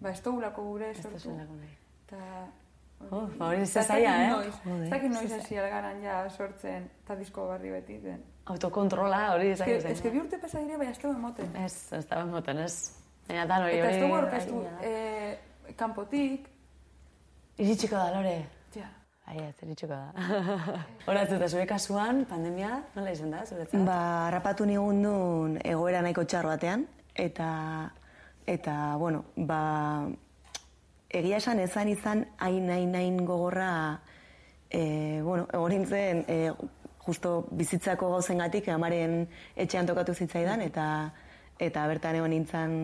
Ba, 0.00 0.10
ez 0.10 0.22
gure 0.22 0.90
Ez 0.90 1.02
sortu. 1.02 1.18
zuenako 1.18 1.54
nahi. 1.54 1.76
Eta... 2.06 2.20
Oh, 3.10 3.28
ba, 3.38 3.48
hori 3.50 3.60
Eta 3.60 3.66
ez 3.66 3.74
dakit 3.74 3.88
zaila, 3.88 4.12
eh? 4.22 4.84
Ez 4.84 4.90
dakit 4.90 5.10
noiz 5.12 5.32
hasi 5.32 5.58
algaran 5.60 6.02
ja 6.02 6.22
sortzen, 6.30 6.88
eta 7.04 7.14
disko 7.18 7.46
barri 7.50 7.70
beti 7.70 7.98
den. 8.02 8.22
Autokontrola 8.46 9.34
hori 9.34 9.50
Ez 9.52 9.60
que, 9.62 9.76
izan 9.76 9.92
ez 9.92 10.00
que 10.00 10.10
bi 10.10 10.18
urte 10.22 10.38
pasa 10.38 10.58
dire, 10.64 10.78
baina 10.80 10.92
ez 10.92 10.98
dugu 11.02 11.14
emoten. 11.14 11.50
Ez, 11.56 11.92
ez 11.92 12.06
da 12.08 12.24
moten, 12.24 12.58
ez. 12.64 12.92
Baina 13.28 13.46
dan 13.46 13.62
hori 13.66 13.78
Eta 13.78 13.88
ez 13.90 13.94
hori... 13.96 14.02
dugu 14.06 14.18
orkestu 14.18 14.64
eh, 14.82 15.38
kanpotik, 15.76 16.48
Iritsiko 17.56 17.94
da, 17.94 18.10
Lore. 18.16 18.46
ja. 18.74 18.88
Ai, 19.26 19.38
ez, 19.38 19.54
iritsiko 19.62 19.92
da. 19.92 20.10
Horatzu, 21.06 21.36
eta 21.36 21.48
zure 21.48 21.66
kasuan, 21.70 22.24
pandemia, 22.28 22.80
nola 22.96 23.12
izan 23.14 23.30
da, 23.30 23.44
zuretzat? 23.46 23.78
Ba, 23.86 23.98
harrapatu 24.26 24.66
nigun 24.66 25.02
duen 25.02 25.54
egoera 25.64 26.00
nahiko 26.02 26.24
txar 26.24 26.48
batean, 26.50 26.82
eta, 27.14 27.46
eta 28.46 28.74
bueno, 28.98 29.22
ba, 29.36 29.60
egia 31.14 31.38
esan 31.38 31.60
ezan 31.62 31.88
izan 31.88 32.24
hain, 32.42 32.68
hain, 32.70 32.94
hain 32.94 33.18
gogorra, 33.26 34.00
e, 34.70 35.20
bueno, 35.22 35.46
egon 35.52 35.70
nintzen, 35.72 36.24
e, 36.28 36.52
justo 37.04 37.34
bizitzako 37.52 38.10
gauzengatik 38.16 38.68
amaren 38.72 39.26
etxean 39.54 39.86
tokatu 39.86 40.14
zitzaidan, 40.14 40.64
eta, 40.64 40.86
eta 41.62 41.84
bertan 41.90 42.18
egon 42.18 42.34
nintzen, 42.34 42.74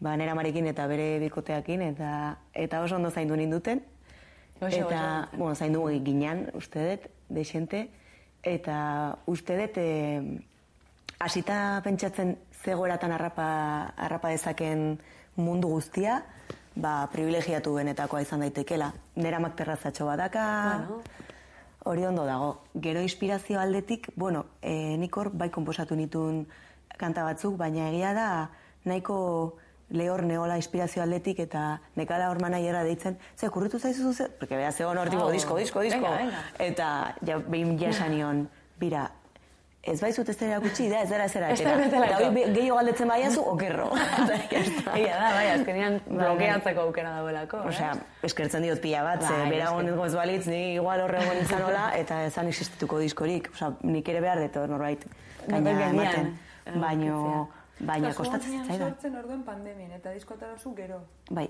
ba, 0.00 0.16
nera 0.20 0.34
amarekin 0.36 0.68
eta 0.72 0.86
bere 0.90 1.18
bikoteakin, 1.22 1.86
eta, 1.92 2.12
eta 2.52 2.82
oso 2.84 2.98
ondo 2.98 3.10
zaindu 3.10 3.38
ninduten. 3.38 3.82
Oso, 4.60 4.76
eta, 4.76 5.02
oso. 5.30 5.38
bueno, 5.38 5.54
zaindu 5.54 5.86
ginean, 6.04 6.50
uste 6.54 6.84
dut, 6.90 7.08
deixente, 7.30 7.86
eta 8.42 8.76
uste 9.26 9.56
dut, 9.56 9.78
e, 9.80 10.20
hasita 11.20 11.80
pentsatzen 11.84 12.36
zegoeratan 12.64 13.12
harrapa, 13.16 13.48
harrapa 13.96 14.34
dezaken 14.34 14.98
mundu 15.36 15.68
guztia, 15.68 16.20
ba, 16.76 17.08
privilegiatu 17.12 17.74
benetakoa 17.74 18.22
izan 18.22 18.40
daitekela. 18.40 18.92
Nera 19.16 19.40
terrazatxo 19.56 20.06
badaka, 20.06 20.84
Bueno. 20.88 21.02
hori 21.84 22.04
ondo 22.04 22.24
dago. 22.24 22.62
Gero 22.74 23.00
inspirazio 23.00 23.60
aldetik, 23.60 24.10
bueno, 24.16 24.46
e, 24.62 24.96
nik 24.96 25.16
hor 25.16 25.30
bai 25.32 25.50
konposatu 25.50 25.96
nituen 25.96 26.46
kanta 26.98 27.24
batzuk, 27.24 27.56
baina 27.56 27.88
egia 27.88 28.12
da 28.14 28.50
nahiko 28.84 29.56
lehor 29.90 30.22
neola 30.22 30.56
inspirazio 30.56 31.02
aldetik 31.02 31.40
eta 31.40 31.80
nekala 31.96 32.28
hor 32.30 32.40
manaiera 32.40 32.84
deitzen, 32.84 33.18
ze, 33.36 33.48
kurritu 33.48 33.78
zaizu 33.78 34.12
ze, 34.12 34.28
porque 34.28 34.56
beha 34.56 34.70
zegoen 34.72 34.98
hor 34.98 35.10
tipo, 35.10 35.22
Au. 35.22 35.30
disko, 35.32 35.56
disko, 35.56 35.80
disko. 35.80 36.00
Venga, 36.00 36.16
venga. 36.16 36.44
Eta 36.58 37.14
ja, 37.26 37.38
behin 37.38 37.78
jasan 37.78 38.12
nion, 38.14 38.48
bira, 38.78 39.10
ez 39.82 40.00
baizut 40.00 40.28
ez 40.28 40.36
dara 40.36 40.58
gutxi, 40.60 40.88
da, 40.90 41.00
ez 41.02 41.08
dara 41.08 41.26
da 41.26 41.46
atera. 41.52 41.74
Eta 41.86 42.16
hori 42.18 42.42
gehiago 42.52 42.76
galdetzen 42.76 43.08
baiazu, 43.08 43.40
okerro. 43.48 43.86
Egia 44.50 45.16
da, 45.16 45.30
bai, 45.36 45.46
azkenean 45.54 46.00
Bai, 46.06 46.16
blokeatzeko 46.18 46.80
aukera 46.88 47.14
dagoelako. 47.16 47.62
Osea, 47.70 47.94
eskertzen 48.28 48.62
diot 48.66 48.80
pila 48.82 49.02
bat, 49.06 49.22
ze 49.22 49.32
Bai, 49.32 49.48
bera 49.50 49.64
eske. 49.70 49.76
honetko 49.78 50.04
ez 50.04 50.14
balitz, 50.14 50.46
ni 50.52 50.60
igual 50.74 51.00
horre 51.00 51.22
hola, 51.64 51.86
eta 51.96 52.24
ezan 52.26 52.48
existituko 52.52 52.98
diskorik. 52.98 53.48
Osea, 53.54 53.72
nik 53.82 54.08
ere 54.08 54.20
behar 54.20 54.42
dut 54.44 54.56
hor 54.60 54.68
norbait 54.68 55.06
gaina 55.46 55.72
gainean, 55.72 55.94
ematen. 55.94 56.38
eh, 56.66 56.76
Baino, 56.76 57.16
egokitzea. 57.16 57.86
Baina 57.86 58.12
kostatzen 58.14 58.50
zuenean 58.50 58.64
zitzaidan. 58.66 58.88
sortzen 58.90 59.16
orduen 59.16 59.42
pandemien, 59.42 59.92
eta 59.92 60.10
diskotara 60.12 60.58
zu 60.58 60.74
gero. 60.74 61.00
Bai. 61.30 61.48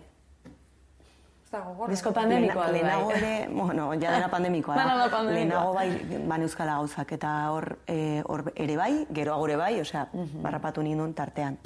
Da 1.51 1.61
gogorra. 1.67 1.91
Disko 1.91 2.13
pandemikoa 2.15 2.67
bai. 2.67 2.73
Lehenago 2.77 3.11
ere, 3.11 3.49
bueno, 3.51 3.89
ja 3.99 4.13
dena 4.15 4.29
pandemikoa 4.31 4.77
da 4.77 5.09
pandemikoa. 5.11 5.33
Lehenago 5.35 5.73
bai, 5.75 6.21
baneuzkala 6.29 6.77
gauzak, 6.79 7.13
eta 7.13 7.33
hor, 7.51 7.79
eh, 7.89 8.23
hor 8.27 8.53
ere 8.55 8.77
bai, 8.77 9.07
geroago 9.13 9.49
ere 9.49 9.57
bai, 9.57 9.81
osea, 9.81 10.07
barrapatu 10.43 10.83
nindun 10.87 11.15
tartean. 11.15 11.59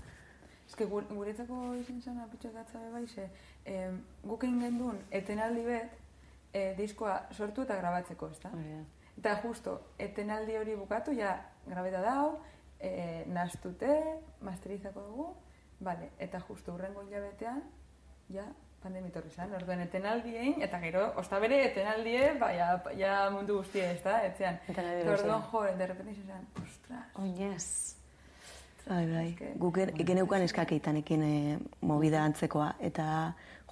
Ez 0.66 0.75
que 0.75 0.87
gur- 0.88 1.05
guretzako 1.12 1.75
izin 1.75 2.01
zen 2.03 2.18
apitxotatza 2.20 2.79
be 2.81 2.90
bai, 2.94 3.07
ze 3.07 3.29
eh, 3.66 3.90
guk 4.25 4.42
egin 4.44 4.61
gendun 4.61 4.99
etenaldi 5.11 5.62
bet 5.64 5.92
eh, 6.55 6.75
diskoa 6.79 7.27
sortu 7.33 7.62
eta 7.62 7.77
grabatzeko, 7.77 8.31
ezta? 8.33 8.49
Hori 8.57 8.73
da. 8.73 8.83
Eta 9.18 9.37
justo, 9.42 9.81
etenaldi 9.99 10.57
hori 10.57 10.75
bukatu, 10.75 11.12
ja, 11.12 11.37
grabeta 11.66 12.01
dau, 12.01 12.38
e, 12.81 13.25
nastute, 13.31 13.92
masterizako 14.40 15.01
dugu, 15.07 15.27
vale, 15.81 16.09
eta 16.18 16.40
justo 16.40 16.75
urrengo 16.75 17.03
hilabetean, 17.07 17.62
ja, 18.35 18.49
pandemitorri 18.85 19.31
zen, 19.33 19.51
orduen 19.57 19.81
etenaldi 19.87 20.37
egin, 20.37 20.61
eta 20.62 20.79
gero, 20.83 21.07
osta 21.20 21.38
bere 21.42 21.62
etenaldie, 21.70 22.35
ba, 22.40 22.51
ja, 22.55 22.68
ja 23.01 23.14
mundu 23.33 23.57
guztia 23.62 23.90
ez 23.90 24.03
da, 24.05 24.18
etzean. 24.29 24.59
Orduan, 25.16 25.42
jo, 25.51 25.62
de 25.81 25.87
repente 25.90 26.12
izan 26.12 26.27
zen, 26.37 26.47
ostras, 26.62 27.05
Oinez. 27.23 27.97
Bai, 28.87 29.07
bai. 29.09 29.29
Eske- 29.33 29.55
Guk 29.59 29.79
geneukan 30.05 30.42
eskaketanekin 30.44 31.23
e, 31.25 31.59
movida 31.81 32.20
antzekoa. 32.25 32.75
Eta 32.85 33.07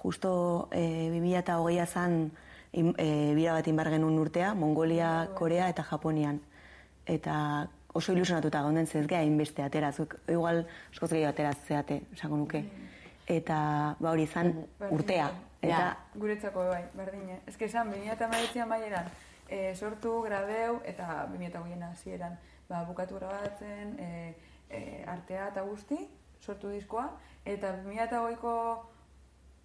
justo 0.01 0.69
e, 0.71 1.11
2008a 1.13 1.85
zan 1.85 2.31
im- 2.73 2.95
e, 2.97 3.33
bira 3.37 3.53
bat 3.53 3.67
inbar 3.69 3.91
genuen 3.93 4.17
urtea, 4.17 4.55
Mongolia, 4.57 5.29
Korea 5.37 5.69
eta 5.69 5.83
Japonian. 5.85 6.41
Eta 7.05 7.67
oso 7.93 8.11
ilusionatuta 8.15 8.63
gaunden 8.65 8.87
ze 8.87 8.99
ez 8.99 9.07
geha 9.07 9.21
inbeste 9.21 9.61
atera, 9.61 9.91
zuk 9.93 10.15
igual 10.27 10.65
askoz 10.91 11.11
gehiago 11.11 11.29
atera 11.29 11.53
zeate, 11.53 12.01
esango 12.13 12.37
nuke. 12.37 12.63
Eta 13.27 13.95
ba 13.99 14.11
hori 14.11 14.23
izan 14.23 14.53
urtea. 14.89 15.31
Eta 15.61 15.77
Ja. 15.77 15.97
guretzako 16.15 16.65
bai, 16.67 16.83
berdine. 16.93 17.39
Ez 17.47 17.55
que 17.57 17.65
esan, 17.65 17.91
2008an 17.91 18.67
maieran, 18.67 19.05
e, 19.47 19.75
sortu, 19.75 20.21
grabeu, 20.21 20.81
eta 20.83 21.27
2008an 21.31 21.91
hasieran 21.91 22.37
ba, 22.69 22.83
bukatu 22.83 23.15
grabatzen, 23.15 23.95
e, 23.99 24.35
e, 24.69 25.03
artea 25.07 25.47
eta 25.47 25.61
guzti, 25.61 25.99
sortu 26.41 26.69
diskoa, 26.69 27.09
eta 27.45 27.71
2008ko 27.83 28.55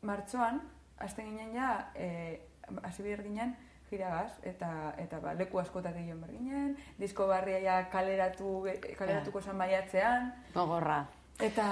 martxoan, 0.02 0.60
hasten 0.98 1.26
ginen 1.32 1.54
ja, 1.54 1.90
e, 1.94 2.40
hasi 2.82 3.02
behar 3.02 3.22
ginen, 3.22 3.56
jiragaz, 3.90 4.38
eta, 4.44 4.94
eta 4.98 5.18
ba, 5.18 5.32
leku 5.34 5.58
askotatik 5.58 6.06
joan 6.06 6.20
behar 6.20 6.34
ginen, 6.36 6.74
disko 6.98 7.26
barria 7.26 7.58
ja 7.64 7.78
kaleratu, 7.90 8.66
kaleratuko 8.98 9.40
zan 9.40 9.56
maiatzean, 9.56 10.32
Gogorra. 10.54 11.06
Eta, 11.38 11.66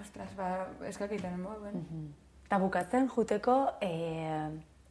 ostras, 0.00 0.30
ba, 0.36 0.66
eskakiten 0.88 1.40
moduen. 1.42 1.82
Eta 2.46 2.58
bukatzen 2.58 3.08
juteko 3.10 3.56
e, 3.82 3.90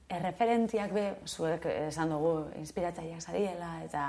erreferentiak 0.09 0.93
be, 0.95 1.05
zuek 1.27 1.65
esan 1.71 2.11
dugu 2.13 2.33
inspiratzaileak 2.59 3.21
zariela, 3.21 3.71
eta 3.85 4.05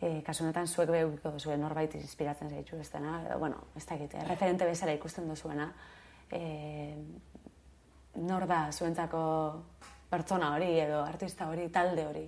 e, 0.00 0.20
kasu 0.26 0.44
honetan 0.44 0.68
zuek 0.68 0.92
be 0.92 1.02
duzuen 1.24 1.60
norbait 1.60 1.94
inspiratzen 1.98 2.50
zaitu 2.50 2.80
ez 2.80 2.90
dena, 2.92 3.20
edo, 3.26 3.38
bueno, 3.38 3.62
ez 3.76 3.84
dakit, 3.86 4.14
erreferente 4.22 4.68
bezala 4.68 4.96
ikusten 4.96 5.28
duzuena, 5.28 5.70
e, 6.30 6.96
nor 8.16 8.46
da 8.48 8.66
zuentzako 8.72 9.22
pertsona 10.10 10.54
hori 10.54 10.72
edo 10.80 11.02
artista 11.04 11.48
hori, 11.50 11.68
talde 11.72 12.06
hori. 12.06 12.26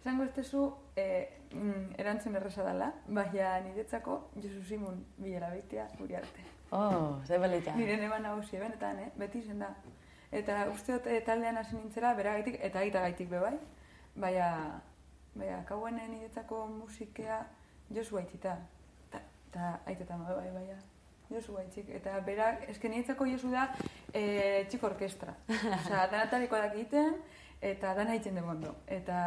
Esango 0.00 0.24
ez 0.24 0.52
eh, 0.98 1.38
mm, 1.54 1.94
erantzun 2.02 2.36
erresa 2.40 2.64
dela, 2.66 2.90
baina 3.06 3.54
niretzako 3.66 4.18
Josu 4.36 4.64
Simun 4.68 5.04
bilela 5.18 5.50
beitea 5.54 5.88
guri 5.98 6.18
arte. 6.20 6.44
Oh, 6.70 7.20
ze 7.26 7.38
belita. 7.38 7.74
Nire 7.76 7.96
neba 7.96 8.18
nagusi, 8.18 8.58
benetan, 8.60 8.98
eh? 9.04 9.10
beti 9.16 9.40
izen 9.44 9.64
da. 9.64 9.70
Eta 10.32 10.66
uste 10.72 10.98
dut 10.98 11.08
eh, 11.08 11.22
taldean 11.24 11.56
hasi 11.56 11.76
nintzela, 11.76 12.12
beragaitik 12.18 12.58
eta 12.60 12.82
aita 12.84 13.06
gaitik 13.06 13.30
be 13.30 13.40
bai, 13.40 13.54
baina, 14.26 14.50
baina 15.34 15.62
kauen 15.70 15.96
niretzako 15.96 16.66
musikea 16.74 17.40
Josu 17.94 18.20
baitzita. 18.20 18.58
Ta, 19.10 19.24
ta 19.54 19.74
aitetan 19.86 20.26
be 20.26 20.36
bai, 20.42 20.52
baina. 20.60 20.78
Josu 21.28 21.54
baitzik. 21.56 21.88
Eta 21.92 22.18
berak, 22.24 22.64
eske 22.72 22.88
niretzako 22.88 23.26
Josu 23.28 23.50
da 23.52 23.66
eh, 24.12 24.64
txiko 24.68 24.88
orkestra. 24.88 25.34
Osea, 25.76 26.06
danatariko 26.12 26.56
da 26.56 26.70
egiten, 26.72 27.18
eta 27.60 27.94
dana 27.98 28.16
egiten 28.16 28.40
dugu 28.40 28.52
ondo. 28.54 28.74
Eta 28.98 29.18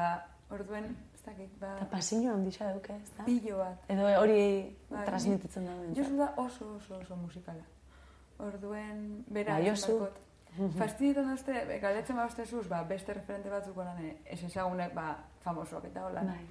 orduen, 0.51 0.89
ez 1.21 1.25
dakit, 1.27 1.51
ba, 1.62 1.75
Eta 1.77 1.86
pasino 1.91 2.34
handisa 2.34 2.65
dauke, 2.71 2.95
ez 2.97 3.12
da? 3.17 3.23
pilo 3.27 3.57
bat. 3.60 3.84
Edo 3.93 4.07
hori 4.21 4.41
Bai, 4.89 5.05
transmititzen 5.05 5.65
da 5.69 5.75
Josu 5.97 6.17
da 6.17 6.34
oso 6.38 6.75
oso 6.79 6.97
oso 6.97 7.15
musikala. 7.15 7.63
Orduen, 8.39 9.23
bera, 9.29 9.60
Ba, 9.60 9.65
Josu. 9.69 9.99
barkot. 9.99 10.17
Fastiditan 10.79 11.29
dazte, 11.29 11.53
galdetzen 11.81 12.15
ba 12.17 12.27
zuz, 12.45 12.67
ba, 12.67 12.81
beste 12.84 13.13
referente 13.13 13.49
batzuk 13.49 13.77
holan, 13.77 14.01
eh, 14.03 14.17
ez 14.25 14.43
ezagunek, 14.43 14.93
ba, 14.93 15.17
famosoak 15.45 15.86
eta 15.86 16.07
holan. 16.07 16.25
Bai. 16.27 16.47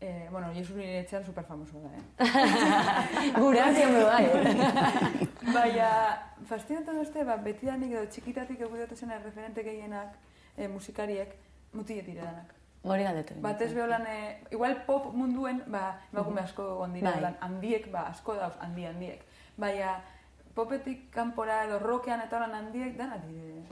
Eh, 0.00 0.28
bueno, 0.30 0.52
Josu 0.54 0.74
nire 0.76 1.00
etxean 1.00 1.24
super 1.24 1.44
famoso 1.44 1.78
da, 1.82 1.90
eh? 1.98 2.02
Artean 3.34 3.92
be 3.94 4.04
bai. 4.04 4.24
Baina, 5.56 5.90
fastiditan 6.46 6.96
dazte, 7.02 7.24
ba, 7.24 7.36
betidanik 7.36 7.92
edo 7.92 8.06
txikitatik 8.06 8.60
egudote 8.60 8.96
zen 8.96 9.10
referente 9.22 9.62
gehienak, 9.62 10.14
eh, 10.56 10.68
musikariek, 10.68 11.34
mutiet 11.72 12.06
dire 12.06 12.22
danak. 12.22 12.54
Hori 12.82 13.04
galdetu. 13.06 13.34
Batez 13.40 13.72
beholan, 13.74 14.06
eh, 14.10 14.40
igual 14.50 14.76
pop 14.86 15.12
munduen, 15.14 15.62
ba, 15.70 16.00
emakume 16.12 16.40
asko 16.40 16.64
egon 16.74 16.94
dira, 16.94 17.10
Bai. 17.10 17.18
holan, 17.20 17.36
handiek, 17.40 17.90
ba, 17.92 18.08
asko 18.10 18.34
dauz, 18.34 18.54
handi 18.60 18.84
handiek. 18.86 19.20
Baina, 19.56 20.00
popetik 20.54 21.10
kanpora 21.14 21.64
edo 21.64 21.78
rockean 21.78 22.20
eta 22.20 22.36
holan 22.40 22.54
handiek, 22.54 22.96
dana 22.98 23.18
dire. 23.18 23.62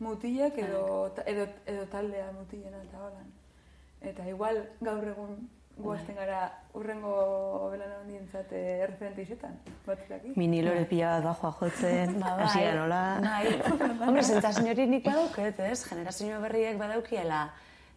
Mutilek 0.00 0.58
edo, 0.58 1.10
ta- 1.14 1.22
edo, 1.30 1.46
edo 1.66 1.86
taldea 1.86 2.32
mutilena 2.32 2.80
eta 2.82 2.98
holan. 2.98 3.28
Eta 4.02 4.26
igual 4.28 4.58
gaur 4.80 5.04
egun 5.08 5.36
guazten 5.78 6.14
gara 6.18 6.40
urrengo 6.74 7.70
belan 7.72 7.92
handientzat 8.00 8.50
eh, 8.52 8.82
erreferente 8.84 9.22
izetan, 9.22 9.54
batzutaki. 9.86 10.32
mini 10.36 10.60
lore 10.62 10.84
pila 10.90 11.14
bat 11.20 11.24
bajoa 11.24 11.52
jotzen, 11.60 12.18
bai, 12.22 12.32
hasiera 12.44 12.74
nola. 12.80 13.00
Bai. 13.22 13.46
Hombre, 14.08 14.22
sentsazio 14.22 14.70
hori 14.74 14.86
nik 14.86 15.04
badauket, 15.06 15.60
ez? 15.60 15.84
Generazio 15.88 16.40
berriek 16.42 16.78
badaukiela 16.78 17.40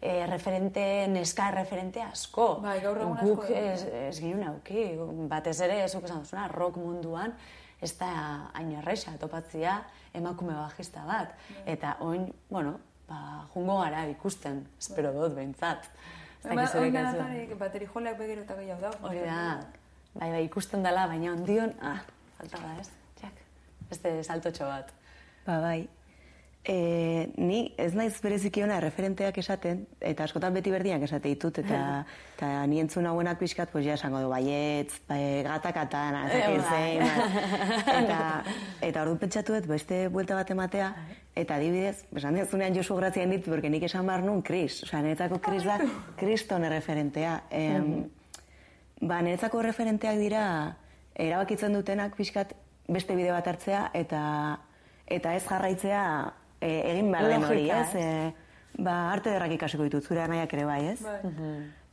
eh, 0.00 0.26
referente, 0.26 1.06
neska 1.08 1.50
referente 1.50 2.02
asko. 2.02 2.58
Bai, 2.62 2.78
gaur 2.80 3.00
egun 3.02 3.16
Guk 3.22 3.44
asko. 3.44 3.54
ez, 3.54 3.84
ez 4.08 4.18
ginen 4.20 4.46
auki, 4.48 4.90
batez 5.30 5.58
ere, 5.66 5.82
ezuk 5.84 6.04
esan 6.04 6.22
duzuna, 6.24 6.48
rock 6.52 6.78
munduan, 6.80 7.34
ez 7.82 7.92
da 7.98 8.10
hain 8.58 8.72
erresa 8.80 9.16
topatzia 9.18 9.80
emakume 10.14 10.54
bajista 10.54 11.04
bat. 11.06 11.34
Eta 11.66 11.96
oin, 12.00 12.28
bueno, 12.50 12.78
ba, 13.08 13.48
jungo 13.54 13.80
gara 13.82 14.06
ikusten, 14.10 14.64
espero 14.78 15.12
dut 15.16 15.34
behintzat. 15.34 15.90
Ba, 16.44 16.54
oin 16.54 16.62
kasua. 16.62 16.86
denatarik 16.86 17.58
bateri 17.58 17.90
joleak 17.90 18.18
begero 18.18 18.46
eta 18.46 18.54
gehiago 18.54 18.86
dago. 18.86 19.08
Hori 19.08 19.24
da, 19.26 19.60
bai, 20.14 20.30
bai, 20.30 20.44
ikusten 20.46 20.86
dela, 20.86 21.06
baina 21.10 21.34
ondion, 21.34 21.74
ah, 21.82 22.00
falta 22.38 22.62
da, 22.62 22.74
ez? 22.80 22.90
Jak, 23.22 23.46
beste 23.90 24.18
saltotxo 24.22 24.70
bat. 24.70 24.94
Ba, 25.46 25.60
bai. 25.64 25.88
E, 26.64 27.30
ni 27.40 27.72
ez 27.80 27.94
naiz 27.96 28.18
bereziki 28.20 28.60
ona 28.64 28.76
referenteak 28.82 29.38
esaten, 29.40 29.86
eta 30.04 30.26
askotan 30.26 30.52
beti 30.52 30.72
berdinak 30.74 31.06
esate 31.06 31.30
ditut, 31.30 31.60
eta, 31.62 31.78
eta 32.36 32.50
ni 32.68 32.82
entzun 32.82 33.06
hauenak 33.08 33.38
pixkat, 33.40 33.70
pues 33.72 33.86
ja 33.86 33.94
esango 33.94 34.20
du, 34.20 34.28
baietz, 34.28 34.98
bai, 35.08 35.20
gatakatan, 35.46 36.18
zein, 36.34 36.60
bai. 36.66 36.98
eta, 38.02 38.20
eta 38.90 39.06
orduan 39.06 39.22
pentsatu 39.22 39.56
dut, 39.56 39.70
beste 39.70 40.02
buelta 40.12 40.36
bat 40.36 40.52
ematea, 40.52 40.90
eta 41.38 41.56
adibidez, 41.56 42.04
esan 42.20 42.36
dezunean 42.36 42.76
Josu 42.76 42.98
grazian 43.00 43.32
dit, 43.32 43.48
porque 43.48 43.70
nik 43.72 43.88
esan 43.88 44.06
behar 44.06 44.26
nun 44.26 44.42
Kris, 44.42 44.82
osea, 44.84 45.00
niretzako 45.06 45.40
Kris 45.40 45.64
da, 45.64 45.80
kriston 46.20 46.68
referentea. 46.68 47.40
Em, 47.50 48.08
Ba, 48.98 49.20
niretzako 49.22 49.60
referenteak 49.62 50.16
dira 50.18 50.42
erabakitzen 51.14 51.74
dutenak 51.74 52.16
pixkat 52.18 52.54
beste 52.90 53.14
bide 53.14 53.30
bat 53.30 53.46
hartzea 53.46 53.88
eta 53.94 54.22
eta 55.06 55.34
ez 55.36 55.44
jarraitzea 55.46 56.02
e, 56.60 56.70
egin 56.92 57.10
behar 57.12 57.28
den 57.32 57.44
hori, 57.44 57.66
ez? 57.70 57.88
E, 57.94 58.32
ba, 58.78 59.12
arte 59.12 59.32
derrak 59.34 59.54
ikasiko 59.58 59.88
ditut, 59.88 60.06
zure 60.06 60.22
anaiak 60.24 60.52
ere 60.54 60.66
bai, 60.68 60.80
ez? 60.92 61.00
Bai. 61.02 61.20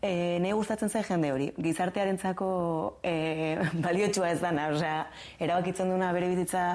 E, 0.06 0.38
ne 0.42 0.52
gustatzen 0.54 0.90
zen 0.90 1.06
jende 1.08 1.32
hori, 1.34 1.50
gizartearentzako 1.58 2.50
e, 3.04 3.16
baliotsua 3.86 4.30
ez 4.36 4.42
dana, 4.42 4.70
osea, 4.76 5.00
erabakitzen 5.40 5.90
duna 5.90 6.12
bere 6.14 6.30
bizitza 6.34 6.68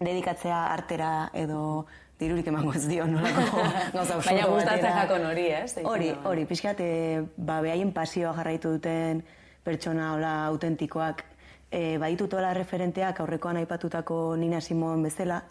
dedikatzea 0.00 0.64
artera 0.72 1.10
edo 1.36 1.84
dirurik 2.18 2.46
emango 2.50 2.72
ez 2.78 2.86
dio 2.88 3.06
nolako 3.10 3.62
gauza 3.96 4.18
Baina 4.22 4.46
gustatzen 4.48 4.96
jakon 4.96 5.26
hori, 5.28 5.46
ez? 5.50 5.76
Hori, 5.82 6.10
hori, 6.24 6.46
pixkat, 6.48 6.80
e, 6.80 7.22
ba, 7.36 7.60
behaien 7.64 7.92
pasioa 7.92 8.32
jarraitu 8.38 8.76
duten 8.78 9.22
pertsona 9.64 10.12
hola 10.14 10.34
autentikoak, 10.52 11.24
e, 11.70 11.96
baditut 11.98 12.36
hola 12.38 12.52
referenteak 12.56 13.20
aurrekoan 13.24 13.58
aipatutako 13.62 14.18
Nina 14.40 14.60
Simon 14.60 15.02
bezala, 15.04 15.42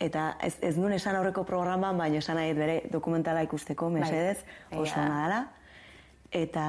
eta 0.00 0.36
ez, 0.42 0.56
ez 0.62 0.76
nuen 0.78 0.92
esan 0.94 1.16
aurreko 1.18 1.44
programan, 1.44 1.98
baina 1.98 2.18
esan 2.22 2.38
nahi 2.38 2.52
bere 2.54 2.82
dokumentala 2.92 3.42
ikusteko, 3.46 3.90
mesedez, 3.90 4.44
egia 4.70 4.82
oso 4.82 4.94
da. 4.94 5.06
ona 5.06 5.22
dela. 5.24 5.40
Eta, 6.30 6.66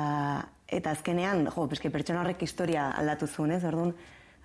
eta 0.67 0.93
azkenean, 0.95 1.45
jo, 1.53 1.67
peske 1.69 1.91
pertsona 1.93 2.23
horrek 2.23 2.41
historia 2.47 2.89
aldatu 2.97 3.27
zuen, 3.27 3.51
ez? 3.51 3.63
Orduan, 3.67 3.93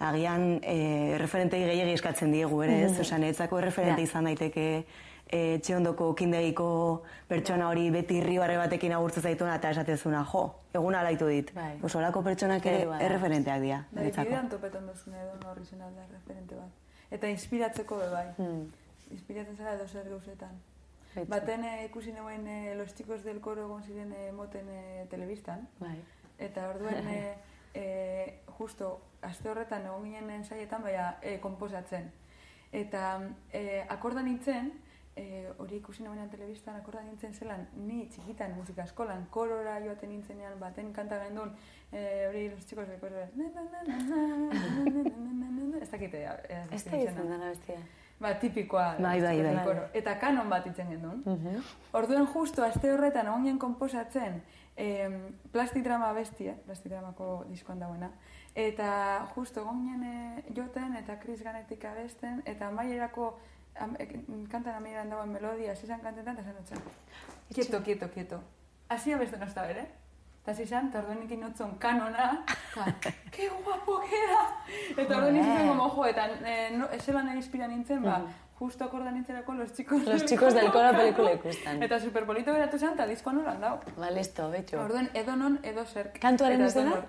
agian 0.04 0.58
e, 0.62 1.16
referentei 1.20 1.62
gehiagi 1.64 1.94
eskatzen 1.94 2.32
diegu 2.34 2.60
ere, 2.66 2.80
ez? 2.88 2.94
Osa, 3.00 3.18
niretzako 3.18 3.60
referente 3.62 4.02
Ja. 4.02 4.08
izan 4.10 4.28
daiteke 4.28 4.66
e, 5.30 5.54
etxe 5.54 5.76
ondoko 5.76 6.12
kindegiko 6.18 6.68
pertsona 7.30 7.68
hori 7.70 7.88
beti 7.94 8.18
irribarre 8.20 8.58
batekin 8.58 8.92
agurtzen 8.92 9.22
zaituena 9.22 9.54
eta 9.56 9.70
esatezuna, 9.70 10.24
jo, 10.32 10.44
egun 10.74 10.94
alaitu 10.98 11.30
dit. 11.30 11.54
Bai. 11.54 11.78
Oso 11.82 11.98
olako 12.02 12.22
pertsonak 12.26 12.66
ere 12.66 12.88
erreferenteak 13.00 13.62
dira, 13.62 13.84
Bai, 13.92 14.10
topetan 14.10 14.86
duzune 14.90 15.22
edo 15.22 15.38
horri 15.50 15.64
zen 15.64 15.80
alda 15.80 16.08
referente 16.10 16.54
bat. 16.58 16.83
Eta 17.14 17.31
inspiratzeko 17.31 17.98
be 18.00 18.09
bai. 18.11 18.27
Hmm. 18.38 18.64
Inspiratzen 19.14 19.57
zara 19.57 19.74
edo 19.79 19.87
zer 19.88 20.09
gauzetan. 20.11 20.61
Baten 21.31 21.62
eh, 21.62 21.85
ikusi 21.87 22.12
neuen 22.12 22.46
eh, 22.50 22.74
los 22.74 22.94
chicos 22.94 23.22
del 23.22 23.40
coro 23.40 23.68
egon 23.68 23.83
ziren 23.87 24.12
eh, 24.12 24.33
moten 24.33 24.66
eh, 24.68 25.07
telebistan. 25.11 25.68
Bai. 25.79 25.94
Eta 26.42 26.68
orduen, 26.72 27.07
e, 27.09 27.35
e, 27.74 28.40
justo, 28.59 28.88
aste 29.22 29.50
horretan 29.50 29.87
egon 29.87 30.09
ginen 30.09 30.33
ensaietan, 30.40 30.83
baina 30.83 31.12
e, 31.22 31.37
komposatzen. 31.44 32.11
Eta 32.74 33.05
e, 33.53 33.85
akorda 33.94 34.24
nintzen, 34.27 34.72
e, 35.16 35.48
hori 35.59 35.77
ikusi 35.77 36.03
nabenean 36.03 36.31
telebistan 36.31 36.77
akorda 36.77 37.03
nintzen 37.03 37.35
zelan, 37.35 37.66
ni 37.87 38.07
txikitan 38.12 38.55
musika 38.59 38.83
eskolan, 38.85 39.27
korora 39.31 39.79
joaten 39.85 40.11
nintzenean, 40.11 40.59
baten 40.61 40.92
kanta 40.92 41.18
gendun, 41.24 41.53
e, 41.92 42.27
hori 42.29 42.48
los 42.50 42.64
txikos 42.64 42.88
beko 42.88 43.09
zera, 43.09 43.29
ez 45.83 45.90
dakite, 45.90 46.24
ez 46.24 46.85
dakite, 46.85 47.05
ez 47.11 47.14
dakite, 47.20 47.79
Ba, 48.20 48.35
tipikoa. 48.38 48.94
Bai, 49.03 49.20
bai, 49.20 49.42
bai. 49.42 49.77
Eta 49.98 50.14
kanon 50.22 50.48
bat 50.48 50.66
itzen 50.66 50.88
gendun. 50.88 51.22
Mm 51.27 51.35
-hmm. 51.35 51.62
Orduen 51.92 52.27
justu, 52.27 52.62
aste 52.62 52.92
horretan, 52.92 53.29
ongen 53.29 53.59
komposatzen, 53.59 54.42
eh, 54.77 55.11
plastidrama 55.53 56.12
bestia, 56.12 56.55
plastidramako 56.66 57.44
diskoan 57.48 57.81
dagoena, 57.81 58.11
eta 58.55 59.27
justu, 59.35 59.61
ongen 59.61 60.03
eh, 60.03 60.44
joten, 60.57 60.96
eta 60.96 61.16
kris 61.16 61.42
ganetik 61.42 61.85
abesten, 61.85 62.42
eta 62.44 62.70
maierako 62.70 63.38
kantan 63.74 64.74
amaieran 64.74 65.10
dagoen 65.10 65.32
melodia, 65.32 65.74
zizan 65.74 66.00
kantetan, 66.00 66.38
eta 66.38 66.44
zen 66.44 66.56
dutzen. 66.58 66.78
Kieto, 67.54 67.82
kieto, 67.82 68.10
kieto. 68.10 68.40
Asi 68.88 69.12
abesten 69.12 69.42
ozta 69.42 69.66
bere. 69.66 69.87
Eta 70.44 70.54
zizan, 70.54 70.90
eta 70.90 71.00
orduen 71.00 71.22
ikin 71.24 71.40
notzon 71.40 71.70
kanona, 71.80 72.44
eta, 72.76 73.12
ke 73.34 73.48
guapo 73.48 73.96
queda! 74.04 74.42
Eta 74.92 75.16
orduen 75.16 75.38
izan 75.40 75.70
como, 75.70 75.88
jo, 75.94 76.04
eta 76.10 76.26
eh, 76.44 76.70
no, 76.76 76.88
zelan 77.00 77.30
inspira 77.32 77.68
nintzen, 77.70 78.02
ba, 78.04 78.18
justo 78.58 78.84
akorda 78.84 79.10
nintzerako 79.10 79.54
los 79.54 79.72
chicos 79.72 80.04
Los 80.04 80.26
chicos 80.26 80.52
del 80.54 80.70
coro 80.70 80.92
pelikula 80.92 81.32
ikusten. 81.32 81.82
Eta 81.82 81.98
superpolito 81.98 82.52
geratu 82.52 82.78
zen, 82.78 82.92
eta 82.92 83.06
diskoan 83.06 83.40
holan 83.40 83.60
dau. 83.60 83.78
Ba, 83.96 84.10
listo, 84.10 84.50
betxo. 84.50 84.82
Orduen, 84.84 85.08
edo 85.14 85.34
non, 85.37 85.58
edo 85.62 85.87
zerk. 85.87 86.20
Kantuaren 86.20 86.66
izena? 86.66 87.00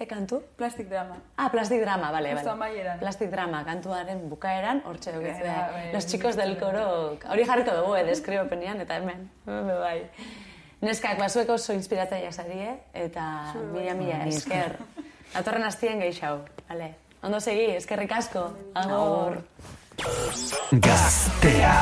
Ze 0.00 0.06
kantu? 0.06 0.42
Plastic 0.56 0.88
drama. 0.88 1.16
Ah, 1.36 1.50
plastic 1.50 1.82
drama, 1.82 2.10
bale, 2.10 2.34
bale. 2.34 2.50
amaieran. 2.50 2.98
Plastic 2.98 3.30
drama, 3.30 3.58
kantuaren 3.66 4.22
bukaeran, 4.30 4.80
hortxe 4.88 5.12
dukitzea. 5.12 5.56
Bai, 5.72 5.82
bai, 5.82 5.92
Los 5.92 6.06
chicos 6.06 6.36
del 6.36 6.56
coro, 6.58 7.18
hori 7.28 7.44
jarriko 7.44 7.74
dugu, 7.76 7.96
eh, 7.96 8.04
deskribopenean, 8.04 8.80
eta 8.80 8.96
hemen. 8.96 9.30
Be 9.44 9.74
Bai. 9.82 10.10
Neskak, 10.80 11.18
basuek 11.18 11.50
oso 11.52 11.76
inspiratzaileak 11.76 12.32
zarie, 12.32 12.78
eta 12.94 13.52
mila 13.74 13.92
mila 13.94 14.24
esker. 14.24 14.78
Datorren 15.34 15.68
hastien 15.68 16.00
gehiago, 16.00 16.46
bale. 16.70 16.94
Ondo 17.22 17.40
segi, 17.40 17.76
eskerrik 17.76 18.16
asko. 18.22 18.46
Agur. 18.72 19.36
Gaztea. 20.80 21.76